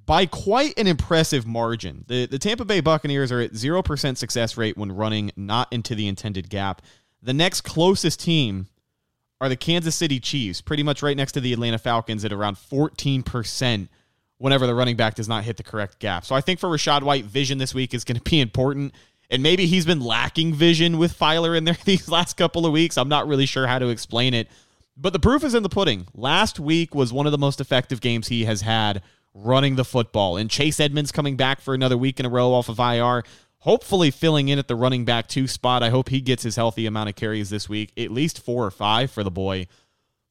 [0.04, 2.04] by quite an impressive margin.
[2.08, 6.08] The, the Tampa Bay Buccaneers are at 0% success rate when running not into the
[6.08, 6.82] intended gap.
[7.22, 8.66] The next closest team
[9.42, 12.54] are the Kansas City Chiefs, pretty much right next to the Atlanta Falcons at around
[12.54, 13.88] 14%
[14.38, 16.24] whenever the running back does not hit the correct gap.
[16.24, 18.94] So I think for Rachaad White, vision this week is going to be important.
[19.30, 22.96] And maybe he's been lacking vision with Feiler in there these last couple of weeks.
[22.96, 24.48] I'm not really sure how to explain it.
[24.96, 26.06] But the proof is in the pudding.
[26.14, 29.02] Last week was one of the most effective games he has had
[29.34, 30.36] running the football.
[30.36, 33.24] And Chase Edmonds coming back for another week in a row off of IR,
[33.62, 35.82] hopefully filling in at the running back two spot.
[35.84, 38.70] I hope he gets his healthy amount of carries this week, at least four or
[38.72, 39.68] five for the boy.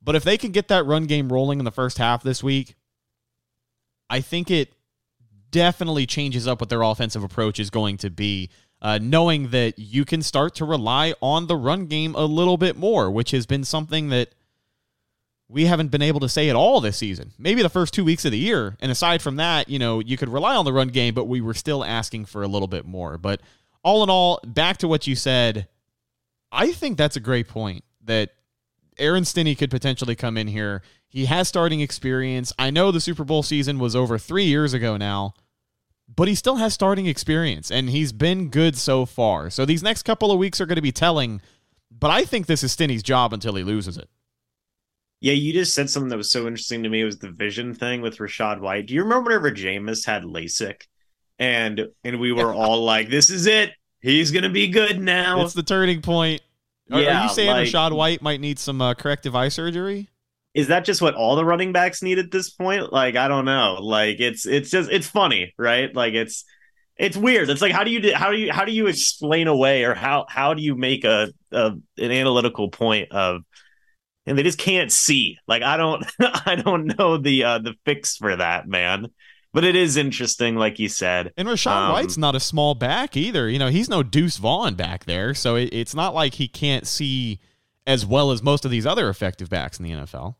[0.01, 2.75] But if they can get that run game rolling in the first half this week,
[4.09, 4.73] I think it
[5.49, 8.49] definitely changes up what their offensive approach is going to be.
[8.81, 12.75] Uh, knowing that you can start to rely on the run game a little bit
[12.75, 14.33] more, which has been something that
[15.51, 17.33] we haven't been able to say at all this season.
[17.37, 18.77] Maybe the first two weeks of the year.
[18.79, 21.41] And aside from that, you know, you could rely on the run game, but we
[21.41, 23.17] were still asking for a little bit more.
[23.17, 23.41] But
[23.83, 25.67] all in all, back to what you said,
[26.51, 28.29] I think that's a great point that
[28.97, 30.83] Aaron Stinnie could potentially come in here.
[31.09, 32.53] He has starting experience.
[32.57, 35.33] I know the Super Bowl season was over three years ago now,
[36.13, 39.49] but he still has starting experience and he's been good so far.
[39.49, 41.41] So these next couple of weeks are going to be telling,
[41.89, 44.07] but I think this is Stinnie's job until he loses it.
[45.21, 48.01] Yeah, you just said something that was so interesting to me was the vision thing
[48.01, 48.87] with Rachaad White.
[48.87, 50.81] Do you remember whenever Jameis had LASIK
[51.39, 53.71] and and we were all like, This is it.
[54.01, 55.41] He's gonna be good now.
[55.41, 56.41] It's the turning point.
[56.91, 60.09] Are, yeah, are you saying like, Rachaad White might need some uh, corrective eye surgery?
[60.53, 62.91] is that just what all the running backs need at this point?
[62.91, 63.77] Like, I don't know.
[63.79, 65.93] Like, it's it's just it's funny, right?
[65.95, 66.43] Like, it's
[66.97, 67.49] it's weird.
[67.49, 70.25] It's like how do you how do you how do you explain away or how
[70.29, 73.41] how do you make a, a an analytical point of
[74.25, 75.37] and they just can't see.
[75.47, 79.07] Like, I don't I don't know the uh the fix for that, man.
[79.53, 81.33] But it is interesting, like you said.
[81.35, 83.49] And Rachaad um, White's not a small back either.
[83.49, 86.87] You know, he's no Deuce Vaughn back there, so it, it's not like he can't
[86.87, 87.41] see
[87.85, 90.35] as well as most of these other effective backs in the NFL.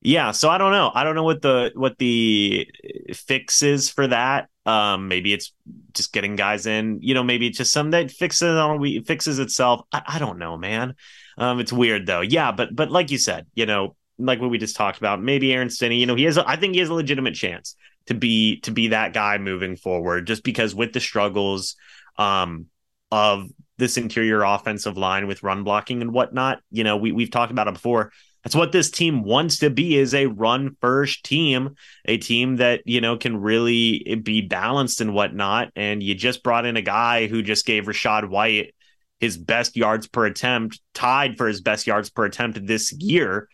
[0.00, 0.90] Yeah, so I don't know.
[0.94, 2.70] I don't know what the what the
[3.12, 4.48] fix is for that.
[4.64, 5.52] Um, maybe it's
[5.92, 7.00] just getting guys in.
[7.02, 9.82] You know, maybe it's just some that fixes on we fixes itself.
[9.92, 10.94] I, I don't know, man.
[11.38, 12.20] Um, it's weird though.
[12.20, 15.52] Yeah, but but like you said, you know, like what we just talked about, maybe
[15.52, 15.98] Aaron Stinnie.
[15.98, 16.36] You know, he has.
[16.36, 19.76] A, I think he has a legitimate chance to be to be that guy moving
[19.76, 20.26] forward.
[20.26, 21.76] Just because with the struggles,
[22.16, 22.66] um,
[23.10, 23.48] of
[23.78, 27.68] this interior offensive line with run blocking and whatnot, you know, we we've talked about
[27.68, 28.12] it before
[28.48, 31.74] that's what this team wants to be is a run first team,
[32.06, 35.70] a team that, you know, can really be balanced and whatnot.
[35.74, 38.74] And you just brought in a guy who just gave Rachaad White
[39.20, 43.48] his best yards per attempt, tied for his best yards per attempt this year.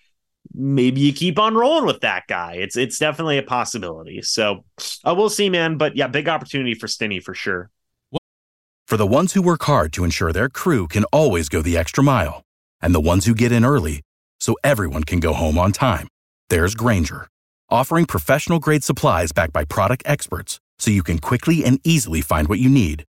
[0.53, 2.55] Maybe you keep on rolling with that guy.
[2.55, 4.21] It's it's definitely a possibility.
[4.23, 4.65] So
[5.05, 5.79] uh, we'll see, man.
[5.79, 7.71] But yeah, big opportunity for Stinnie for sure.
[8.87, 12.05] For the ones who work hard to ensure their crew can always go the extra
[12.05, 12.43] mile,
[12.83, 14.03] and the ones who get in early
[14.39, 16.07] so everyone can go home on time.
[16.51, 17.27] There's Grainger,
[17.71, 22.47] offering professional grade supplies backed by product experts so you can quickly and easily find
[22.47, 23.05] what you need.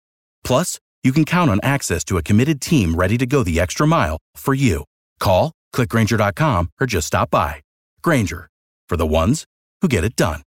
[0.45, 3.85] Plus, you can count on access to a committed team ready to go the extra
[3.85, 4.83] mile for you.
[5.19, 7.61] Call, clickgrainger.com, or just stop by.
[8.01, 8.49] Grainger,
[8.89, 9.45] for the ones
[9.81, 10.41] who get it done.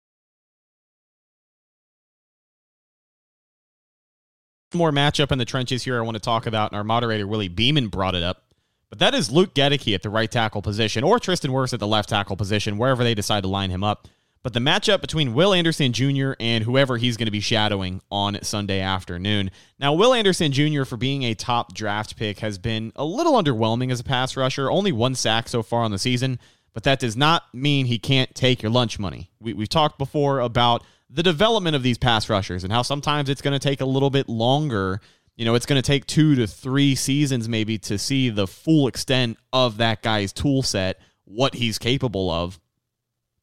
[4.72, 7.48] More matchup in the trenches here I want to talk about, and our moderator Willie
[7.48, 8.44] Beeman brought it up.
[8.90, 11.86] But that is Luke Goedeke at the right tackle position, or Tristan Wirfs at the
[11.86, 14.08] left tackle position, wherever they decide to line him up.
[14.44, 16.32] But the matchup between Will Anderson Jr.
[16.38, 19.50] and whoever he's going to be shadowing on Sunday afternoon.
[19.80, 23.90] Now, Will Anderson Jr., for being a top draft pick, has been a little underwhelming
[23.90, 24.70] as a pass rusher.
[24.70, 26.38] Only one sack so far on the season,
[26.74, 29.30] but that does not mean he can't take your lunch money.
[29.40, 33.42] We, we've talked before about the development of these pass rushers and how sometimes it's
[33.42, 35.00] going to take a little bit longer
[35.36, 38.86] you know, it's going to take two to three seasons maybe to see the full
[38.86, 42.60] extent of that guy's tool set, what he's capable of.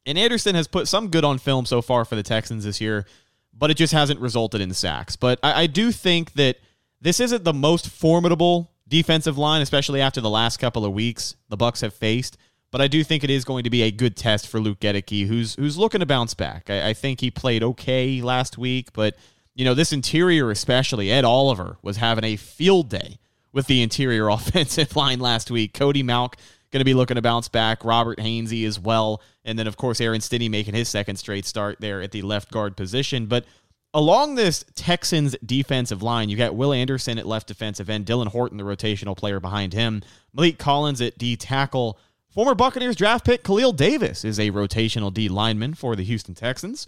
[0.05, 3.05] And Anderson has put some good on film so far for the Texans this year,
[3.53, 5.15] but it just hasn't resulted in sacks.
[5.15, 6.57] But I, I do think that
[6.99, 11.57] this isn't the most formidable defensive line, especially after the last couple of weeks the
[11.57, 12.37] Bucs have faced.
[12.71, 15.27] But I do think it is going to be a good test for Luke Goedeke,
[15.27, 16.69] who's who's looking to bounce back.
[16.69, 19.17] I, I think he played okay last week, but
[19.55, 23.19] you know, this interior, especially Ed Oliver, was having a field day
[23.51, 25.73] with the interior offensive line last week.
[25.73, 26.35] Cody Mauch
[26.71, 27.83] going to be looking to bounce back.
[27.83, 29.21] Robert Hainsey as well.
[29.45, 32.51] And then, of course, Aaron Stinnie making his second straight start there at the left
[32.51, 33.25] guard position.
[33.25, 33.45] But
[33.93, 38.57] along this Texans defensive line, you got Will Anderson at left defensive end, Dylan Horton,
[38.57, 40.01] the rotational player behind him,
[40.35, 41.99] Maliek Collins at D tackle.
[42.29, 46.87] Former Buccaneers draft pick Khalil Davis is a rotational D lineman for the Houston Texans.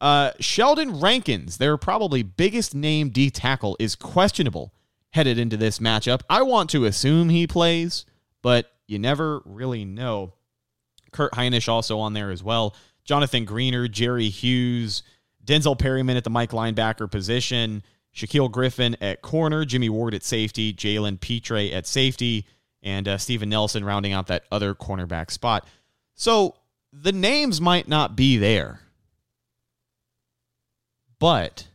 [0.00, 4.74] Uh, Sheldon Rankins, their probably biggest name D tackle, is questionable
[5.12, 6.22] headed into this matchup.
[6.28, 8.04] I want to assume he plays,
[8.42, 10.34] but you never really know.
[11.10, 12.76] Kurt Hinish also on there as well.
[13.04, 15.02] Jonathan Greenard, Jerry Hughes,
[15.44, 17.82] Denzel Perryman at the Mike linebacker position,
[18.14, 22.46] Shaquill Griffin at corner, Jimmy Ward at safety, Jalen Pitre at safety,
[22.82, 25.66] and uh, Steven Nelson rounding out that other cornerback spot.
[26.14, 26.56] So
[26.92, 28.80] the names might not be there
[31.22, 31.68] but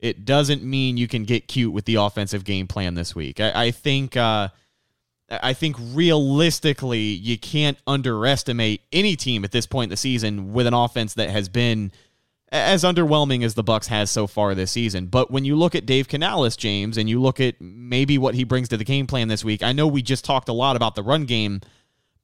[0.00, 3.40] it doesn't mean you can get cute with the offensive game plan this week.
[3.40, 4.48] I, I think uh,
[5.42, 10.66] I think realistically you can't underestimate any team at this point in the season with
[10.66, 11.92] an offense that has been
[12.50, 15.06] as underwhelming as the Bucs has so far this season.
[15.06, 18.44] But when you look at Dave Canales, James, and you look at maybe what he
[18.44, 20.94] brings to the game plan this week, I know we just talked a lot about
[20.94, 21.62] the run game,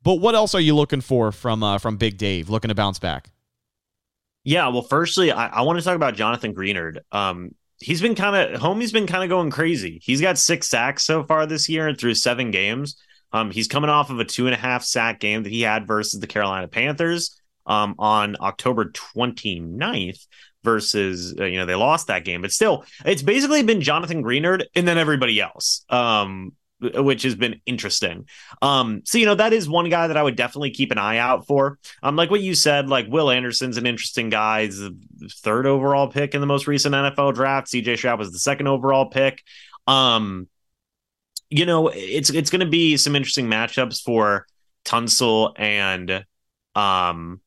[0.03, 2.99] but what else are you looking for from uh, from Big Dave looking to bounce
[2.99, 3.31] back?
[4.45, 7.01] Yeah, well, firstly, I, I want to talk about Jonathan Greenard.
[7.11, 10.01] Um, he's been kind of homie's been kind of going crazy.
[10.03, 12.97] He's got six sacks so far this year and through seven games.
[13.33, 15.87] Um, he's coming off of a two and a half sack game that he had
[15.87, 20.27] versus the Carolina Panthers um, on October 29th
[20.65, 24.65] versus uh, you know they lost that game but still it's basically been Jonathan Greenard
[24.75, 28.29] and then everybody else um which has been interesting.
[28.63, 31.19] Um, so you know that is one guy that I would definitely keep an eye
[31.19, 31.79] out for.
[32.03, 34.65] Um, like what you said, like Will Anderson's an interesting guy.
[34.65, 34.97] He's the
[35.29, 37.69] third overall pick in the most recent NFL draft.
[37.69, 39.43] CJ Stroud was the second overall pick.
[39.87, 40.49] Um,
[41.51, 44.47] you know, it's it's going to be some interesting matchups for
[44.85, 46.25] Tunsil and
[46.75, 47.41] um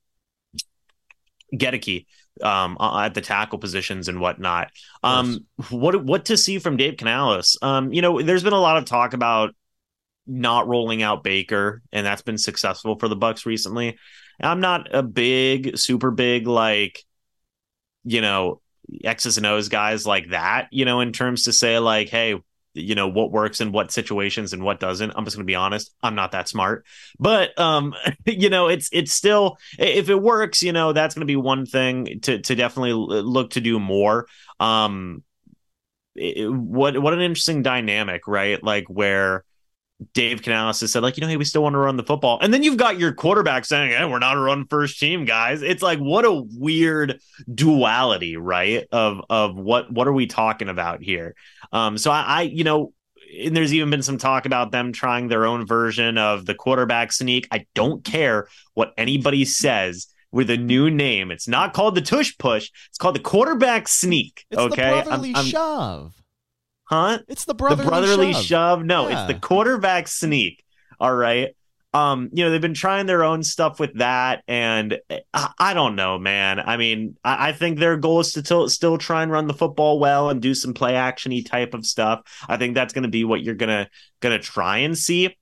[1.54, 2.06] Goedeke
[2.42, 4.72] um, at the tackle positions and whatnot.
[5.04, 7.58] Um, what what to see from Dave Canales?
[7.62, 9.56] Um, you know, there's been a lot of talk about
[10.28, 13.98] not rolling out Baker, and that's been successful for the Bucs recently.
[14.40, 17.04] I'm not a big, super big like,
[18.04, 18.62] you know,
[19.04, 20.68] X's and O's guys like that.
[20.72, 22.36] You know, in terms to say like, hey,
[22.74, 25.12] you know what works in what situations and what doesn't.
[25.16, 26.86] I'm just going to be honest i'm not that smart.
[27.20, 27.94] But um
[28.26, 31.66] you know it's it's still if it works you know that's going to be one
[31.66, 34.28] thing to to definitely look to do more.
[34.60, 35.24] Um
[36.16, 38.62] it, what what an interesting dynamic right?
[38.64, 39.44] Like where
[40.14, 42.40] Dave Canales has said, like, you know, hey, we still want to run the football.
[42.42, 45.62] And then you've got your quarterback saying, hey, we're not a run first team, guys.
[45.62, 47.20] It's like what a weird
[47.54, 48.88] duality, right?
[48.92, 51.36] Of of what what are we talking about here?
[51.72, 52.94] Um, so I, I you know,
[53.40, 57.12] and there's even been some talk about them trying their own version of the quarterback
[57.12, 57.48] sneak.
[57.52, 61.32] I don't care what anybody says with a new name.
[61.32, 62.70] It's not called the tush push.
[62.90, 64.46] It's called the quarterback sneak.
[64.50, 66.21] It's okay, the brotherly I'm, I'm, shove.
[66.92, 67.20] Huh?
[67.28, 68.44] It's the brotherly, the brotherly shove.
[68.46, 68.84] shove.
[68.86, 69.24] No, Yeah.
[69.26, 70.64] it's the quarterback sneak.
[71.00, 71.56] All right.
[71.94, 74.98] Um, you know, they've been trying their own stuff with that, and
[75.34, 76.58] I, I don't know, man.
[76.60, 79.54] I mean, I, I think their goal is to still, still try and run the
[79.54, 82.22] football well and do some play actiony type of stuff.
[82.48, 83.90] I think that's going to be what you're gonna
[84.22, 85.36] gonna try and see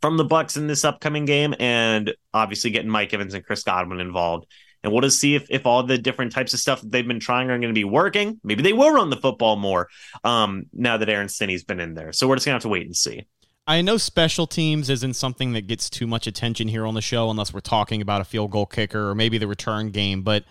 [0.00, 4.00] from the Bucs in this upcoming game, and obviously getting Mike Evans and Chris Godwin
[4.00, 4.46] involved.
[4.86, 7.18] And we'll just see if, if all the different types of stuff that they've been
[7.18, 8.40] trying are going to be working.
[8.44, 9.88] Maybe they will run the football more
[10.22, 12.12] um, now that Aaron Stinnie's been in there.
[12.12, 13.26] So we're just going to have to wait and see.
[13.66, 17.30] I know special teams isn't something that gets too much attention here on the show
[17.30, 20.44] unless we're talking about a field goal kicker or maybe the return game, but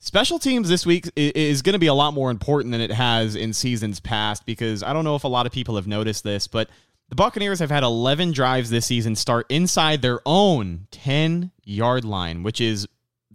[0.00, 3.36] special teams this week is going to be a lot more important than it has
[3.36, 6.48] in seasons past because I don't know if a lot of people have noticed this,
[6.48, 6.68] but
[7.08, 12.42] the Buccaneers have had 11 drives this season start inside their own 10 yard line,
[12.42, 12.88] which is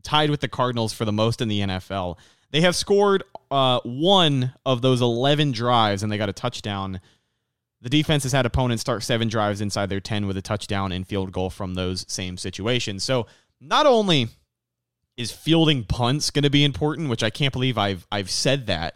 [0.04, 2.18] tied with the Cardinals for the most in the NFL.
[2.52, 7.02] They have scored uh, one of those 11 drives and they got a touchdown.
[7.82, 11.08] The defense has had opponents start seven drives inside their 10 with a touchdown and
[11.08, 13.04] field goal from those same situations.
[13.04, 13.28] So
[13.60, 14.30] not only
[15.18, 18.96] is fielding punts going to be important, which I can't believe I've I've said that,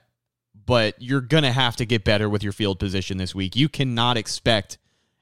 [0.66, 3.56] but you're going to have to get better with your field position this week.
[3.56, 4.78] You cannot expect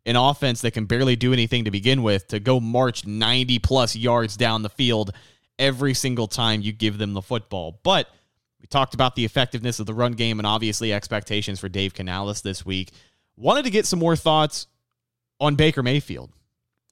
[0.06, 3.96] an offense that can barely do anything to begin with to go march 90 plus
[3.96, 5.12] yards down the field
[5.58, 7.80] every single time you give them the football.
[7.84, 8.08] But
[8.62, 12.42] we talked about the effectiveness of the run game and obviously expectations for Dave Canales
[12.42, 12.92] this week.
[13.38, 14.68] Wanted to get some more thoughts
[15.40, 16.32] on Baker Mayfield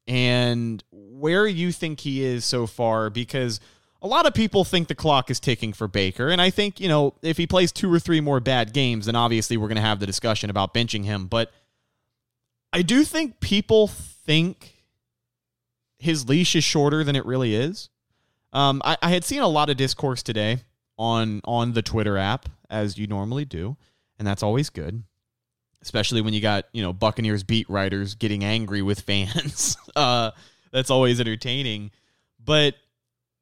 [0.07, 3.59] and where you think he is so far because
[4.01, 6.27] a lot of people think the clock is ticking for Baker.
[6.27, 9.15] And I think, you know, if he plays two or three more bad games, then
[9.15, 11.27] obviously we're going to have the discussion about benching him.
[11.27, 11.51] But
[12.73, 14.83] I do think people think
[15.99, 17.89] his leash is shorter than it really is.
[18.53, 20.59] Um, I, I had seen a lot of discourse today
[20.97, 23.75] on on the Twitter app, as you normally do,
[24.17, 25.03] and that's always good.
[25.81, 29.75] Especially when you got you know Buccaneers beat writers getting angry with fans.
[29.95, 30.31] uh,
[30.71, 31.91] that's always entertaining.
[32.43, 32.75] But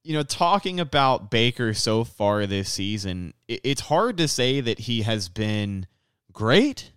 [0.04, 4.80] you know, talking about Baker so far this season, it, it's hard to say that
[4.80, 5.88] he has been
[6.32, 6.92] great,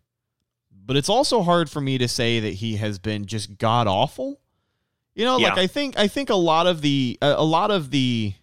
[0.71, 4.41] but it's also hard for me to say that he has been just god awful.
[5.15, 7.91] You know, like I think I think a lot of the a, a lot of
[7.91, 8.35] the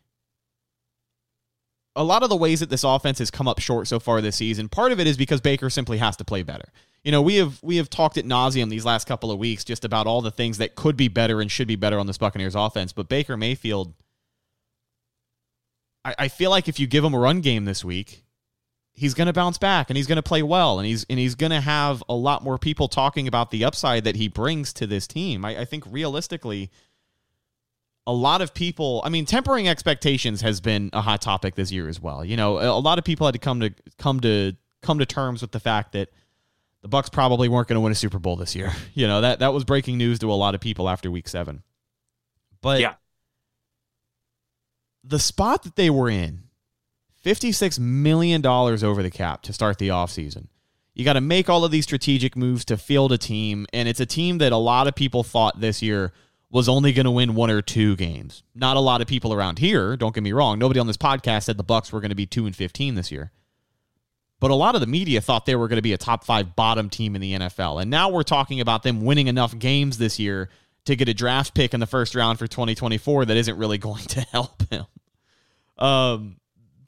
[1.96, 4.38] a lot of the ways that this offense has come up short so far this
[4.38, 6.70] season, part of it is because Baker simply has to play better.
[7.04, 9.84] You know, we have we have talked at nauseum these last couple of weeks just
[9.84, 12.56] about all the things that could be better and should be better on this Buccaneers
[12.56, 13.94] offense, but Baker Mayfield
[16.04, 18.24] I, I feel like if you give him a run game this week,
[18.94, 21.36] he's going to bounce back and he's going to play well and he's and he's
[21.36, 24.86] going to have a lot more people talking about the upside that he brings to
[24.88, 25.44] this team.
[25.46, 26.70] I, I think realistically,
[28.08, 29.02] a lot of people.
[29.06, 32.26] I mean, tempering expectations has been a hot topic this year as well.
[32.26, 35.42] You know, a lot of people had to come to come to come to terms
[35.42, 36.10] with the fact that
[36.82, 38.72] the Bucs probably weren't going to win a Super Bowl this year.
[38.94, 41.64] You know that that was breaking news to a lot of people after Week Seven.
[42.62, 42.96] But Yeah.
[45.04, 46.44] the spot that they were in,
[47.24, 50.48] $56 million over the cap to start the offseason.
[50.94, 54.00] You got to make all of these strategic moves to field a team, and it's
[54.00, 56.12] a team that a lot of people thought this year
[56.50, 58.44] was only going to win one or two games.
[58.54, 60.60] Not a lot of people around here, don't get me wrong.
[60.60, 63.12] Nobody on this podcast said the Bucs were going to be 2 and 15 this
[63.12, 63.32] year.
[64.42, 66.56] But a lot of the media thought they were going to be a top 5
[66.56, 67.82] bottom team in the NFL.
[67.82, 70.50] And now we're talking about them winning enough games this year
[70.86, 74.04] to get a draft pick in the first round for 2024 that isn't really going
[74.04, 74.86] to help him.
[75.78, 76.38] Um,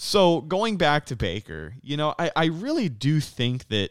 [0.03, 3.89] so going back to Baker, you know, I, I really do think that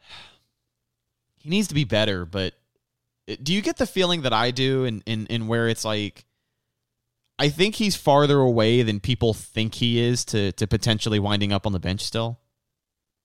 [1.38, 2.52] he needs to be better, but
[3.42, 6.26] do you get the feeling that I do in, in, in where it's like
[7.38, 11.66] I think he's farther away than people think he is to to potentially winding up
[11.66, 12.38] on the bench still?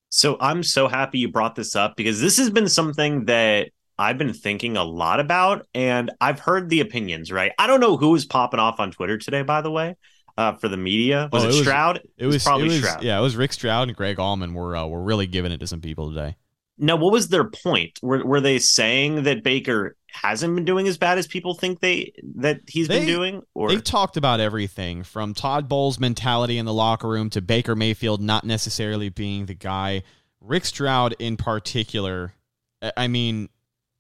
[0.10, 3.70] So I'm so happy you brought this up because this has been something that
[4.00, 7.32] I've been thinking a lot about, and I've heard the opinions.
[7.32, 7.52] Right?
[7.60, 9.96] I don't know who was popping off on Twitter today, by the way,
[10.38, 11.30] uh, for the media.
[11.32, 12.02] Was Oh, it, it was- Stroud?
[12.18, 13.04] It was, probably it was- Stroud.
[13.04, 15.68] Yeah, it was Rick Stroud and Greg Auman were uh, were really giving it to
[15.68, 16.36] some people today.
[16.78, 18.00] Now, what was their point?
[18.02, 22.12] Were were they saying that Baker hasn't been doing as bad as people think they
[22.38, 23.42] that he's They- been doing?
[23.54, 27.76] Or They talked about everything from Todd Bowles' mentality in the locker room to Baker
[27.76, 30.02] Mayfield not necessarily being the guy.
[30.40, 32.34] Rick Stroud in particular.
[32.82, 33.50] I- I mean,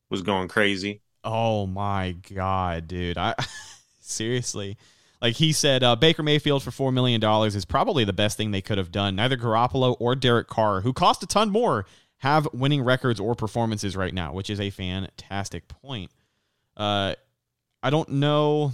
[0.10, 1.02] was going crazy.
[1.24, 3.18] oh my god, dude!
[3.20, 3.36] I
[4.00, 4.78] seriously,
[5.22, 8.52] like he said, uh, Baker Mayfield for four million dollars is probably the best thing
[8.52, 9.16] they could have done.
[9.16, 11.86] Neither Garoppolo or Derek Carr, who cost a ton more,
[12.18, 16.12] have winning records or performances right now, which is a fantastic point.
[16.76, 17.16] Uh,
[17.84, 18.74] I don't know.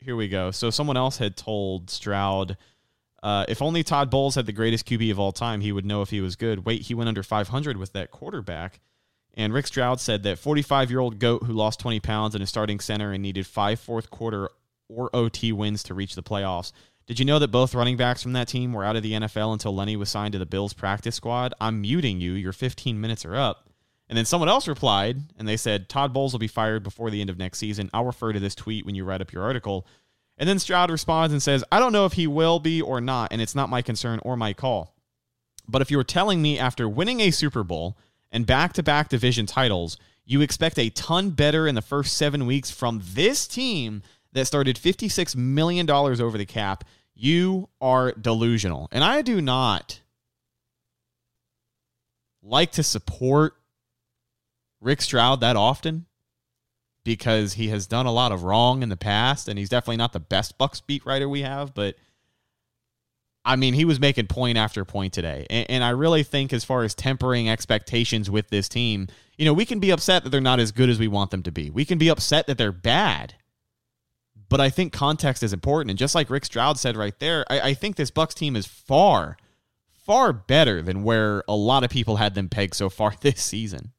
[0.00, 0.50] Here we go.
[0.50, 2.58] So someone else had told Stroud,
[3.22, 6.02] uh, if only Todd Bowles had the greatest QB of all time, he would know
[6.02, 6.66] if he was good.
[6.66, 8.80] Wait, he went under 500 with that quarterback.
[9.32, 12.46] And Rick Stroud said that 45 year old GOAT who lost 20 pounds in a
[12.46, 14.50] starting center and needed five fourth quarter
[14.94, 16.72] or OT wins to reach the playoffs.
[17.06, 19.52] Did you know that both running backs from that team were out of the NFL
[19.52, 21.52] until Lenny was signed to the Bills practice squad?
[21.60, 22.32] I'm muting you.
[22.32, 23.68] Your 15 minutes are up.
[24.08, 27.20] And then someone else replied, and they said, Todd Bowles will be fired before the
[27.20, 27.90] end of next season.
[27.92, 29.86] I'll refer to this tweet when you write up your article.
[30.38, 33.32] And then Stroud responds and says, I don't know if he will be or not,
[33.32, 34.94] and it's not my concern or my call.
[35.68, 37.96] But if you were telling me after winning a Super Bowl
[38.30, 42.46] and back to back division titles, you expect a ton better in the first seven
[42.46, 44.02] weeks from this team
[44.34, 48.88] that started $56 million over the cap, you are delusional.
[48.92, 50.00] And I do not
[52.42, 53.54] like to support
[54.80, 56.06] Rick Stroud that often
[57.04, 60.12] because he has done a lot of wrong in the past and he's definitely not
[60.12, 61.96] the best Bucs beat writer we have, but
[63.44, 65.46] I mean, he was making point after point today.
[65.50, 69.52] And, and I really think, as far as tempering expectations with this team, you know,
[69.52, 71.68] we can be upset that they're not as good as we want them to be.
[71.68, 73.34] We can be upset that they're bad.
[74.48, 75.90] But I think context is important.
[75.90, 78.66] And just like Rick Stroud said right there, I, I think this Bucs team is
[78.66, 79.36] far,
[79.92, 83.92] far better than where a lot of people had them pegged so far this season.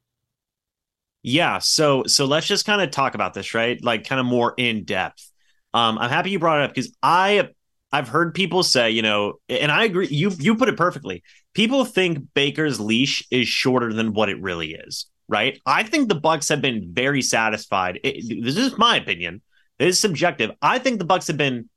[1.22, 3.82] Yeah, so so let's just kind of talk about this, right?
[3.82, 5.28] Like kind of more in depth.
[5.74, 7.48] Um, I'm happy you brought it up because I
[7.92, 10.06] I've heard people say, you know, and I agree.
[10.08, 11.22] You you put it perfectly.
[11.54, 15.60] People think Baker's leash is shorter than what it really is, right?
[15.66, 17.98] I think the Bucs have been very satisfied.
[18.04, 19.42] It, this is my opinion.
[19.78, 20.52] It is subjective.
[20.62, 21.68] I think the Bucs have been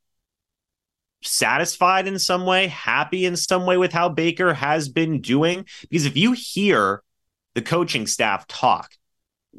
[1.21, 5.65] satisfied in some way, happy in some way with how Baker has been doing.
[5.81, 7.03] Because if you hear
[7.55, 8.91] the coaching staff talk,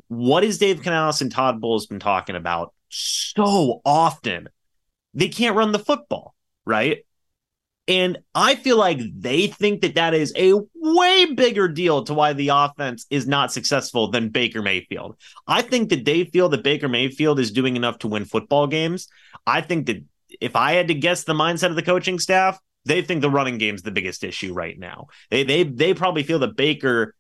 [0.08, 4.48] what is Dave Canales and Todd Bowles been talking about so often?
[5.12, 6.34] They can't run the football,
[6.64, 7.04] right?
[7.90, 12.34] And I feel like they think that that is a way bigger deal to why
[12.34, 15.16] the offense is not successful than Baker Mayfield.
[15.48, 19.08] I think that they feel that Baker Mayfield is doing enough to win football games.
[19.44, 20.04] I think that
[20.40, 23.58] if I had to guess the mindset of the coaching staff, they think the running
[23.58, 25.08] game's the biggest issue right now.
[25.28, 27.16] They they they probably feel that Baker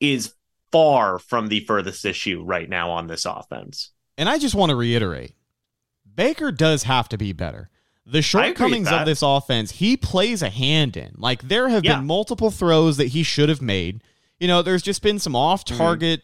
[0.00, 0.32] is
[0.72, 3.90] far from the furthest issue right now on this offense.
[4.16, 5.34] And I just want to reiterate
[6.14, 7.68] Baker does have to be better.
[8.04, 11.14] The shortcomings of this offense, he plays a hand in.
[11.16, 11.96] Like there have Yeah.
[11.96, 14.02] been multiple throws that he should have made.
[14.40, 16.22] You know, there's just been some off target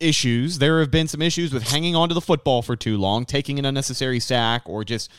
[0.00, 0.58] issues.
[0.58, 3.64] There have been some issues with hanging onto the football for too long, taking an
[3.64, 5.10] unnecessary sack, or just,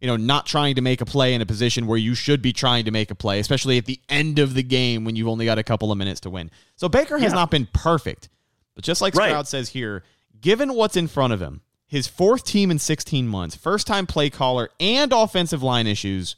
[0.00, 2.52] you know, not trying to make a play in a position where you should be
[2.52, 5.44] trying to make a play, especially at the end of the game when you've only
[5.44, 6.50] got a couple of minutes to win.
[6.76, 7.36] So Baker has Yeah.
[7.36, 8.28] not been perfect.
[8.74, 9.28] But just like Right.
[9.30, 10.04] Stroud says here,
[10.40, 14.28] given what's in front of him, his fourth team in 16 months, first time play
[14.28, 16.36] caller, and offensive line issues,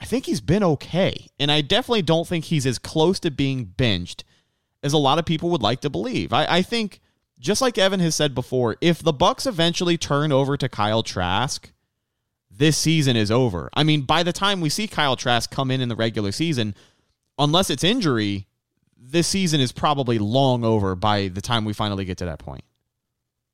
[0.00, 1.28] I think he's been okay.
[1.38, 4.24] And I definitely don't think he's as close to being benched
[4.82, 6.32] as a lot of people would like to believe.
[6.32, 7.00] I, I think,
[7.38, 11.70] just like Evan has said before, if the Bucs eventually turn over to Kyle Trask,
[12.50, 13.70] this season is over.
[13.74, 16.74] I mean, by the time we see Kyle Trask come in in the regular season,
[17.38, 18.48] unless it's injury,
[18.96, 22.64] this season is probably long over by the time we finally get to that point.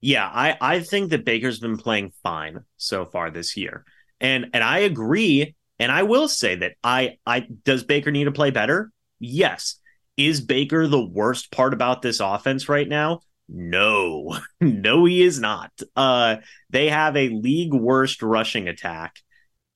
[0.00, 3.84] Yeah, I, I think that Baker's been playing fine so far this year.
[4.20, 5.54] And and I agree.
[5.78, 8.90] And I will say that I I does Baker need to play better?
[9.18, 9.76] Yes.
[10.16, 13.20] Is Baker the worst part about this offense right now?
[13.48, 14.38] No.
[14.60, 15.72] no, he is not.
[15.96, 16.36] Uh
[16.70, 19.16] they have a league worst rushing attack,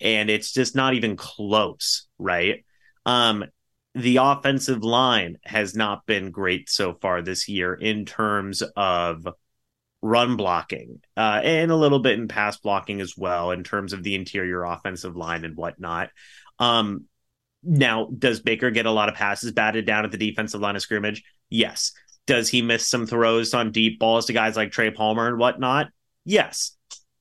[0.00, 2.64] and it's just not even close, right?
[3.06, 3.44] Um
[3.94, 9.26] the offensive line has not been great so far this year in terms of
[10.02, 14.02] run blocking uh, and a little bit in pass blocking as well in terms of
[14.02, 16.10] the interior offensive line and whatnot.
[16.58, 17.04] Um,
[17.62, 20.82] now, does Baker get a lot of passes batted down at the defensive line of
[20.82, 21.22] scrimmage?
[21.48, 21.92] Yes.
[22.26, 25.88] Does he miss some throws on deep balls to guys like Trey Palmer and whatnot?
[26.24, 26.76] Yes.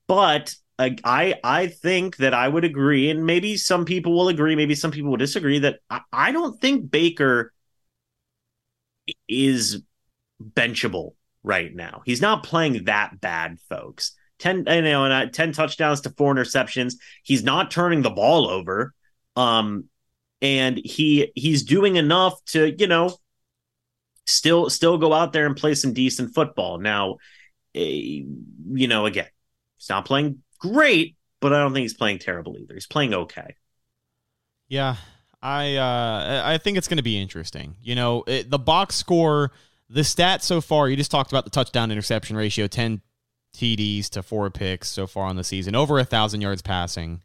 [0.07, 4.73] But I I think that I would agree, and maybe some people will agree, maybe
[4.73, 7.53] some people will disagree that I, I don't think Baker
[9.27, 9.83] is
[10.41, 11.13] benchable
[11.43, 12.01] right now.
[12.05, 14.15] He's not playing that bad, folks.
[14.39, 16.95] 10 you know, and uh, 10 touchdowns to four interceptions.
[17.23, 18.93] He's not turning the ball over.
[19.35, 19.85] Um
[20.41, 23.15] and he he's doing enough to, you know,
[24.25, 26.79] still still go out there and play some decent football.
[26.79, 27.17] Now,
[27.75, 28.23] eh,
[28.73, 29.27] you know, again,
[29.77, 32.73] he's not playing great, but I don't think he's playing terrible either.
[32.73, 33.55] He's playing okay.
[34.67, 34.95] Yeah,
[35.41, 37.75] I uh, I think it's going to be interesting.
[37.81, 39.51] You know, it, the box score,
[39.91, 40.89] the stats so far.
[40.89, 43.01] You just talked about the touchdown interception ratio, ten
[43.55, 47.21] TDs to four picks so far on the season, over a thousand yards passing.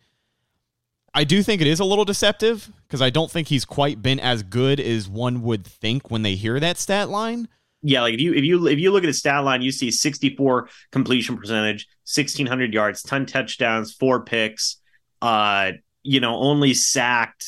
[1.15, 4.21] I do think it is a little deceptive because I don't think he's quite been
[4.21, 7.49] as good as one would think when they hear that stat line.
[7.83, 9.91] Yeah, like if you if you if you look at his stat line, you see
[9.91, 14.79] 64 completion percentage, 1600 yards, 10 touchdowns, four picks.
[15.23, 17.47] Uh, you know, only sacked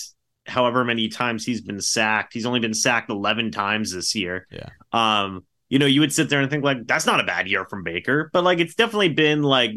[0.49, 2.33] however many times he's been sacked.
[2.33, 4.47] He's only been sacked 11 times this year.
[4.51, 4.69] Yeah.
[4.93, 7.65] Um, you know, you would sit there and think like that's not a bad year
[7.67, 9.73] from Baker, but like it's definitely been like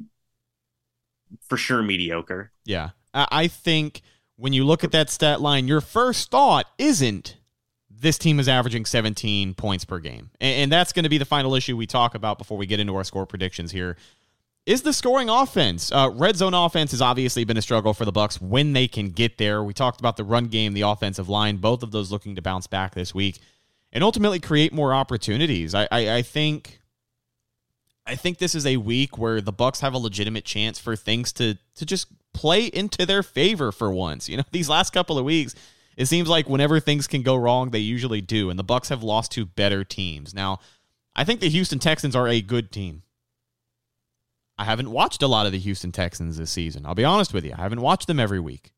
[1.48, 2.52] for sure mediocre.
[2.66, 2.90] Yeah.
[3.14, 4.02] I think
[4.38, 7.38] when you look at that stat line, your first thought isn't
[7.90, 10.32] this team is averaging 17 points per game.
[10.40, 12.80] And, and that's going to be the final issue we talk about before we get
[12.80, 13.98] into our score predictions here.
[14.66, 15.92] Is the scoring offense?
[15.92, 19.10] Uh, red zone offense has obviously been a struggle for the Bucs when they can
[19.10, 19.64] get there.
[19.64, 22.68] We talked about the run game, the offensive line, both of those looking to bounce
[22.68, 23.40] back this week
[23.92, 25.74] and ultimately create more opportunities.
[25.74, 26.80] I, I, I think
[28.06, 31.32] I think this is a week where the Bucs have a legitimate chance for things
[31.34, 34.30] to to just play into their favor for once.
[34.30, 35.56] You know, these last couple of weeks,
[35.98, 39.04] it seems like whenever things can go wrong, they usually do, and the Bucs have
[39.04, 40.34] lost to better teams.
[40.34, 40.60] Now,
[41.16, 43.04] I think the Houston Texans are a good team.
[44.62, 46.86] I haven't watched a lot of the Houston Texans this season.
[46.86, 47.52] I'll be honest with you.
[47.58, 48.74] I haven't watched them every week.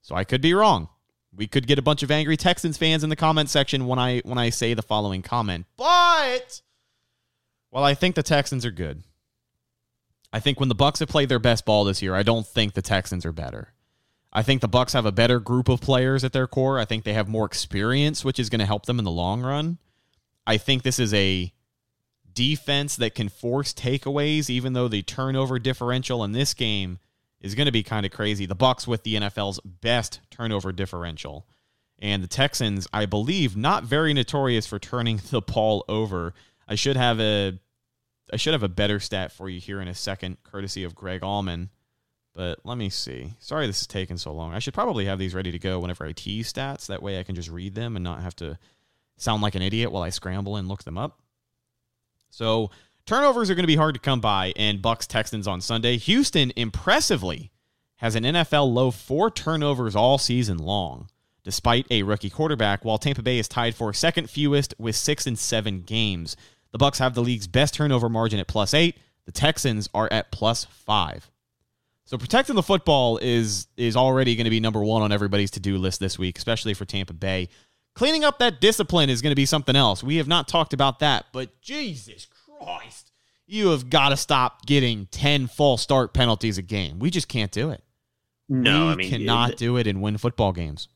[0.00, 0.88] So I could be wrong.
[1.34, 4.20] We could get a bunch of angry Texans fans in the comment section when I
[4.20, 5.66] when I say the following comment.
[5.76, 6.62] But
[7.70, 9.02] well, I think the Texans are good.
[10.32, 12.72] I think when the Bucs have played their best ball this year, I don't think
[12.72, 13.74] the Texans are better.
[14.32, 16.78] I think the Bucs have a better group of players at their core.
[16.78, 19.42] I think they have more experience, which is going to help them in the long
[19.42, 19.76] run.
[20.46, 21.52] I think this is a
[22.36, 26.98] defense that can force takeaways even though the turnover differential in this game
[27.40, 28.46] is going to be kind of crazy.
[28.46, 31.48] The Bucs with the NFL's best turnover differential.
[31.98, 36.34] And the Texans, I believe, not very notorious for turning the ball over.
[36.68, 37.58] I should have a
[38.32, 41.22] I should have a better stat for you here in a second, courtesy of Greg
[41.22, 41.70] Auman.
[42.34, 43.34] But let me see.
[43.38, 44.52] Sorry this is taking so long.
[44.52, 46.86] I should probably have these ready to go whenever I tease stats.
[46.86, 48.58] That way I can just read them and not have to
[49.16, 51.20] sound like an idiot while I scramble and look them up.
[52.30, 52.70] So
[53.04, 55.96] turnovers are going to be hard to come by, and Bucs Texans on Sunday.
[55.96, 57.50] Houston impressively
[57.96, 61.08] has an NFL low four turnovers all season long,
[61.44, 62.84] despite a rookie quarterback.
[62.84, 66.36] While Tampa Bay is tied for second fewest with six and seven games,
[66.72, 68.98] the Bucs have the league's best turnover margin at plus eight.
[69.24, 71.30] The Texans are at plus five.
[72.04, 75.60] So protecting the football is is already going to be number one on everybody's to
[75.60, 77.48] do list this week, especially for Tampa Bay.
[77.96, 80.04] Cleaning up that discipline is going to be something else.
[80.04, 82.26] We have not talked about that, but Jesus
[82.60, 83.10] Christ.
[83.46, 86.98] you have got to stop getting 10 false start penalties a game.
[86.98, 87.82] We just can't do it.
[88.48, 90.88] No, we I mean cannot it- do it and win football games.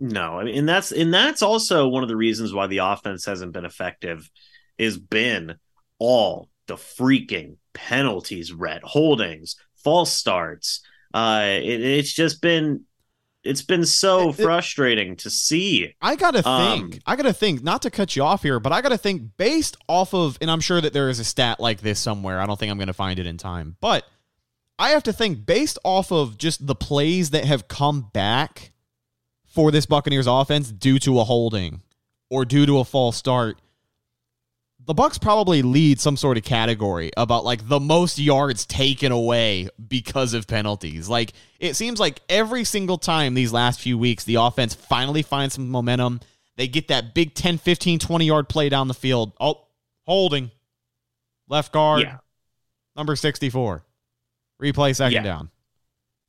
[0.00, 3.24] No, I mean, and that's and that's also one of the reasons why the offense
[3.24, 4.30] hasn't been effective.
[4.78, 5.56] Is been
[5.98, 10.82] all the freaking penalties, red holdings, false starts.
[11.12, 12.84] Uh, it, it's just been
[13.48, 15.94] it's been so It- it- frustrating to see.
[16.02, 17.02] I gotta Um, think.
[17.06, 17.62] I gotta think.
[17.62, 20.60] Not to cut you off here, but I gotta think based off of, and I'm
[20.60, 22.40] sure that there is a stat like this somewhere.
[22.40, 24.04] I don't think I'm gonna find it in time, but
[24.78, 28.72] I have to think based off of just the plays that have come back
[29.46, 31.80] for this Buccaneers offense due to a holding
[32.30, 33.58] or due to a false start.
[34.88, 39.68] The Bucs probably lead some sort of category about like the most yards taken away
[39.86, 41.10] because of penalties.
[41.10, 45.54] Like it seems like every single time these last few weeks the offense finally finds
[45.56, 46.20] some momentum,
[46.56, 49.32] they get that big 10, 15, 20 yard play down the field.
[49.38, 49.66] Oh,
[50.06, 50.50] holding.
[51.50, 52.00] Left guard.
[52.02, 52.16] Yeah.
[52.96, 53.84] Number 64.
[54.60, 55.22] Replay second Yeah.
[55.22, 55.50] down.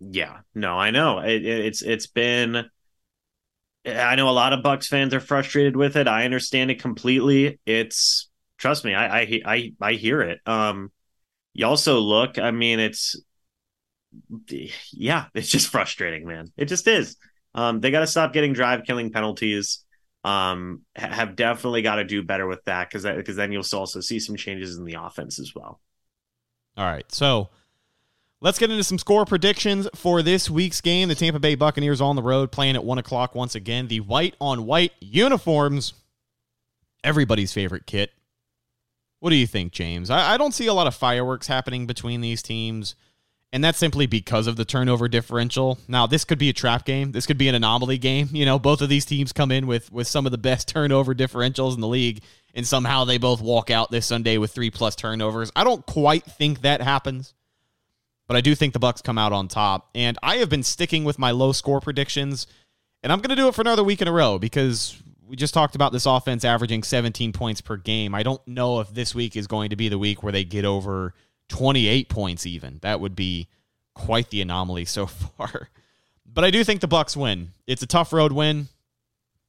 [0.02, 2.70] Yeah, no, I know it, it- it's it's been.
[3.86, 6.10] I know a lot of Bucs fans are frustrated with it.
[6.10, 7.60] I understand it completely.
[7.66, 8.30] It's
[8.60, 10.40] trust me, I I I, I hear it.
[10.46, 10.92] Um,
[11.54, 12.38] you also look.
[12.38, 13.16] I mean, it's
[14.92, 16.52] yeah, it's just frustrating, man.
[16.58, 17.18] It just is.
[17.56, 19.84] Um, they got to stop getting drive killing penalties.
[20.24, 24.20] Um, have definitely got to do better with that because because then you'll also see
[24.20, 25.80] some changes in the offense as well.
[26.78, 27.10] All right.
[27.12, 27.50] So
[28.42, 31.08] let's get into some score predictions for this week's game.
[31.08, 33.88] The Tampa Bay Buccaneers on the road playing at 1 o'clock once again.
[33.88, 35.94] The white on white uniforms,
[37.04, 38.12] everybody's favorite kit.
[39.20, 40.10] What do you think, James?
[40.10, 42.96] I, I don't see a lot of fireworks happening between these teams.
[43.52, 45.80] And that's simply because of the turnover differential.
[45.88, 47.14] Now, this could be a trap game.
[47.14, 48.30] This could be an anomaly game.
[48.32, 51.16] You know, both of these teams come in with with some of the best turnover
[51.16, 52.22] differentials in the league,
[52.54, 55.52] and somehow they both walk out this Sunday with three plus turnovers.
[55.56, 57.34] I don't quite think that happens,
[58.28, 59.90] but I do think the Bucs come out on top.
[59.96, 62.46] And I have been sticking with my low score predictions,
[63.02, 65.54] and I'm going to do it for another week in a row because we just
[65.54, 68.16] talked about this offense averaging 17 points per game.
[68.16, 70.66] I don't know if this week is going to be the week where they get
[70.66, 71.14] over
[71.50, 72.80] 28 points even.
[72.82, 73.48] That would be
[73.94, 75.06] quite the anomaly so
[75.38, 75.70] far.
[76.26, 77.54] But I do think the Bucs win.
[77.68, 78.70] It's a tough road win.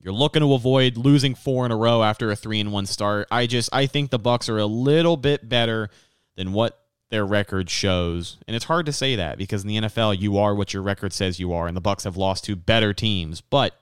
[0.02, 3.26] You're looking to avoid losing four in a row after a 3 and 1 start.
[3.30, 5.88] I just I think the Bucs are a little bit better
[6.36, 6.78] than what
[7.10, 8.36] their record shows.
[8.46, 11.14] And it's hard to say that because in the NFL you are what your record
[11.14, 13.79] says you are and the Bucs have lost to better teams, but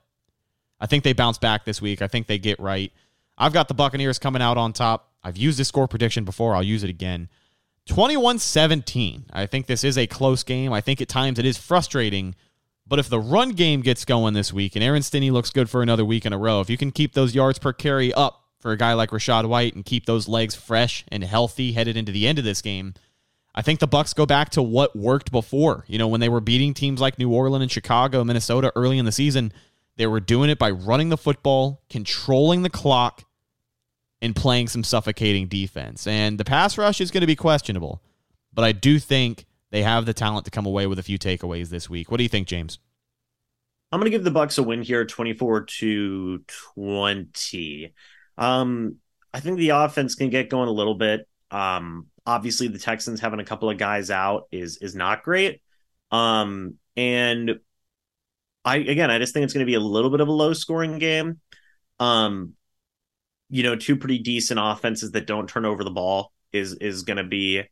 [0.80, 2.02] I think they bounce back this week.
[2.02, 2.92] I think they get right.
[3.36, 5.12] I've got the Buccaneers coming out on top.
[5.22, 6.54] I've used this score prediction before.
[6.54, 7.28] I'll use it again.
[7.86, 9.26] 21 17.
[9.32, 10.72] I think this is a close game.
[10.72, 12.34] I think at times it is frustrating.
[12.86, 15.82] But if the run game gets going this week and Aaron Stinnie looks good for
[15.82, 18.72] another week in a row, if you can keep those yards per carry up for
[18.72, 22.26] a guy like Rachaad White and keep those legs fresh and healthy headed into the
[22.26, 22.94] end of this game,
[23.54, 25.84] I think the Bucs go back to what worked before.
[25.86, 29.04] You know, when they were beating teams like New Orleans and Chicago, Minnesota early in
[29.04, 29.52] the season,
[29.98, 33.24] they were doing it by running the football, controlling the clock,
[34.22, 36.06] and playing some suffocating defense.
[36.06, 38.00] And the pass rush is going to be questionable,
[38.54, 41.68] but I do think they have the talent to come away with a few takeaways
[41.68, 42.10] this week.
[42.10, 42.78] What do you think, James?
[43.90, 46.44] I'm going to give the Bucs a win here, 24 to
[46.74, 47.94] 20.
[48.36, 48.96] Um,
[49.34, 51.26] I think the offense can get going a little bit.
[51.50, 55.60] Um, obviously, the Texans having a couple of guys out is is not great.
[56.10, 57.60] Um, and
[58.68, 60.52] I again, I just think it's going to be a little bit of a low
[60.52, 61.40] scoring game.
[61.98, 62.54] Um,
[63.50, 67.16] you know, two pretty decent offenses that don't turn over the ball is is going
[67.16, 67.64] to be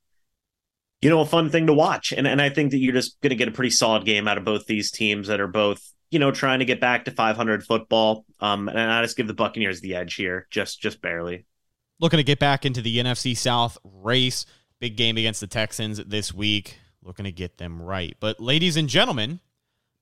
[1.03, 2.12] you know, a fun thing to watch.
[2.12, 4.38] And and I think that you're just going to get a pretty solid game out
[4.38, 5.80] of both these teams that are both,
[6.11, 8.24] you know, trying to get back to 500 football.
[8.40, 11.47] Um, and I just give the Buccaneers the edge here, just just barely.
[12.01, 14.47] Looking to get back into the NFC South race.
[14.80, 16.78] Big game against the Texans this week.
[17.03, 18.14] Looking to get them right.
[18.20, 19.40] But, ladies and gentlemen,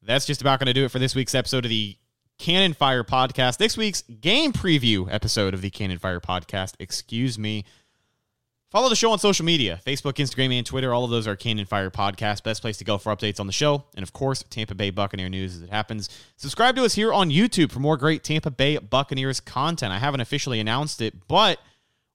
[0.07, 1.97] that's just about going to do it for this week's episode of the
[2.39, 3.59] Cannon Fire Podcast.
[3.59, 6.75] This week's game preview episode of the Cannon Fire Podcast.
[6.79, 7.65] Excuse me.
[8.71, 10.93] Follow the show on social media Facebook, Instagram, and Twitter.
[10.93, 12.43] All of those are Cannon Fire Podcast.
[12.43, 13.85] Best place to go for updates on the show.
[13.95, 16.09] And of course, Tampa Bay Buccaneer news as it happens.
[16.37, 19.93] Subscribe to us here on YouTube for more great Tampa Bay Buccaneers content.
[19.93, 21.61] I haven't officially announced it, but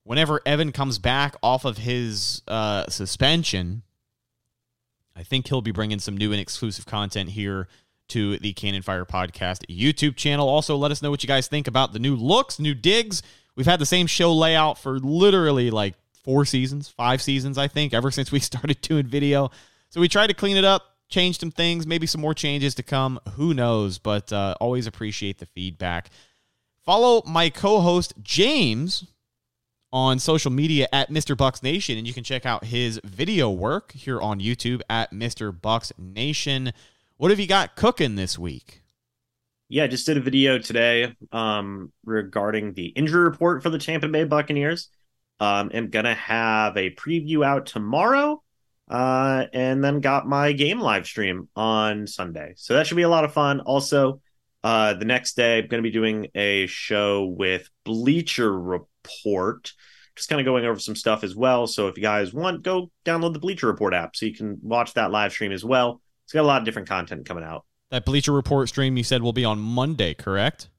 [0.04, 3.84] whenever Evan comes back off of his uh, suspension,
[5.20, 7.68] I think he'll be bringing some new and exclusive content here
[8.08, 10.48] to the Cannon Fire Podcast YouTube channel.
[10.48, 13.22] Also, let us know what you guys think about the new looks, new digs.
[13.58, 17.94] We've had the same show layout for literally like four seasons, five seasons, I think,
[17.94, 19.52] ever since we started doing video.
[19.90, 22.84] So we tried to clean it up, change some things, maybe some more changes to
[22.84, 23.20] come.
[23.34, 23.98] Who knows?
[23.98, 26.12] But uh, always appreciate the feedback.
[26.86, 29.06] Follow my co host, James,
[29.92, 31.36] on social media at Mr.
[31.36, 35.52] Bucks Nation, and you can check out his video work here on YouTube at Mr.
[35.60, 36.72] Bucks Nation.
[37.18, 38.82] What have you got cooking this week?
[39.68, 44.08] Yeah, I just did a video today um, regarding the injury report for the Tampa
[44.08, 44.90] Bay Buccaneers.
[45.40, 48.42] Um, am gonna have a preview out tomorrow,
[48.90, 52.54] uh, and then got my game live stream on Sunday.
[52.58, 53.60] So that should be a lot of fun.
[53.62, 54.22] Also,
[54.64, 60.40] uh, the next day I'm gonna be doing a show with Bleacher Report, just kind
[60.40, 61.68] of going over some stuff as well.
[61.68, 64.94] So if you guys want, go download the Bleacher Report app so you can watch
[64.96, 66.02] that live stream as well.
[66.26, 67.66] It's got a lot of different content coming out.
[67.92, 70.70] That Bleacher Report stream you said will be on Monday, correct?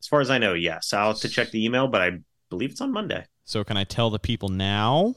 [0.00, 0.92] As far as I know, yes.
[0.92, 2.10] I'll have to check the email, but I
[2.50, 3.24] believe it's on Monday.
[3.44, 5.14] So can I tell the people now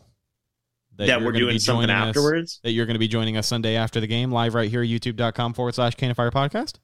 [0.97, 2.59] That, you're we're doing something joining us- afterwards.
[2.63, 5.53] that you're going to be joining us Sunday after the game live right here, youtube.com
[5.53, 6.75] forward slash Cannon Fire podcast?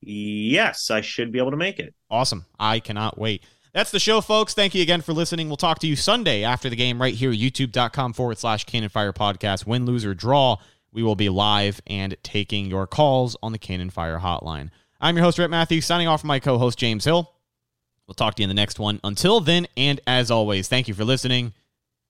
[0.00, 1.94] Yes, I should be able to make it.
[2.10, 2.46] Awesome.
[2.58, 3.44] I cannot wait.
[3.72, 4.52] That's the show, folks.
[4.52, 5.48] Thank you again for listening.
[5.48, 9.12] We'll talk to you Sunday after the game right here, youtube.com forward slash Cannon Fire
[9.12, 9.64] podcast.
[9.66, 10.56] Win, lose, or draw,
[10.92, 14.70] we will be live and taking your calls on the Cannon Fire hotline.
[15.00, 17.32] I'm your host, Rhett Matthews, signing off from my co host, James Hill.
[18.06, 18.98] We'll talk to you in the next one.
[19.04, 21.52] Until then, and as always, thank you for listening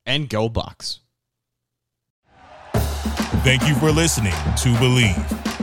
[0.07, 1.01] and go Bucs.
[3.43, 5.60] Thank you for listening to Bleav.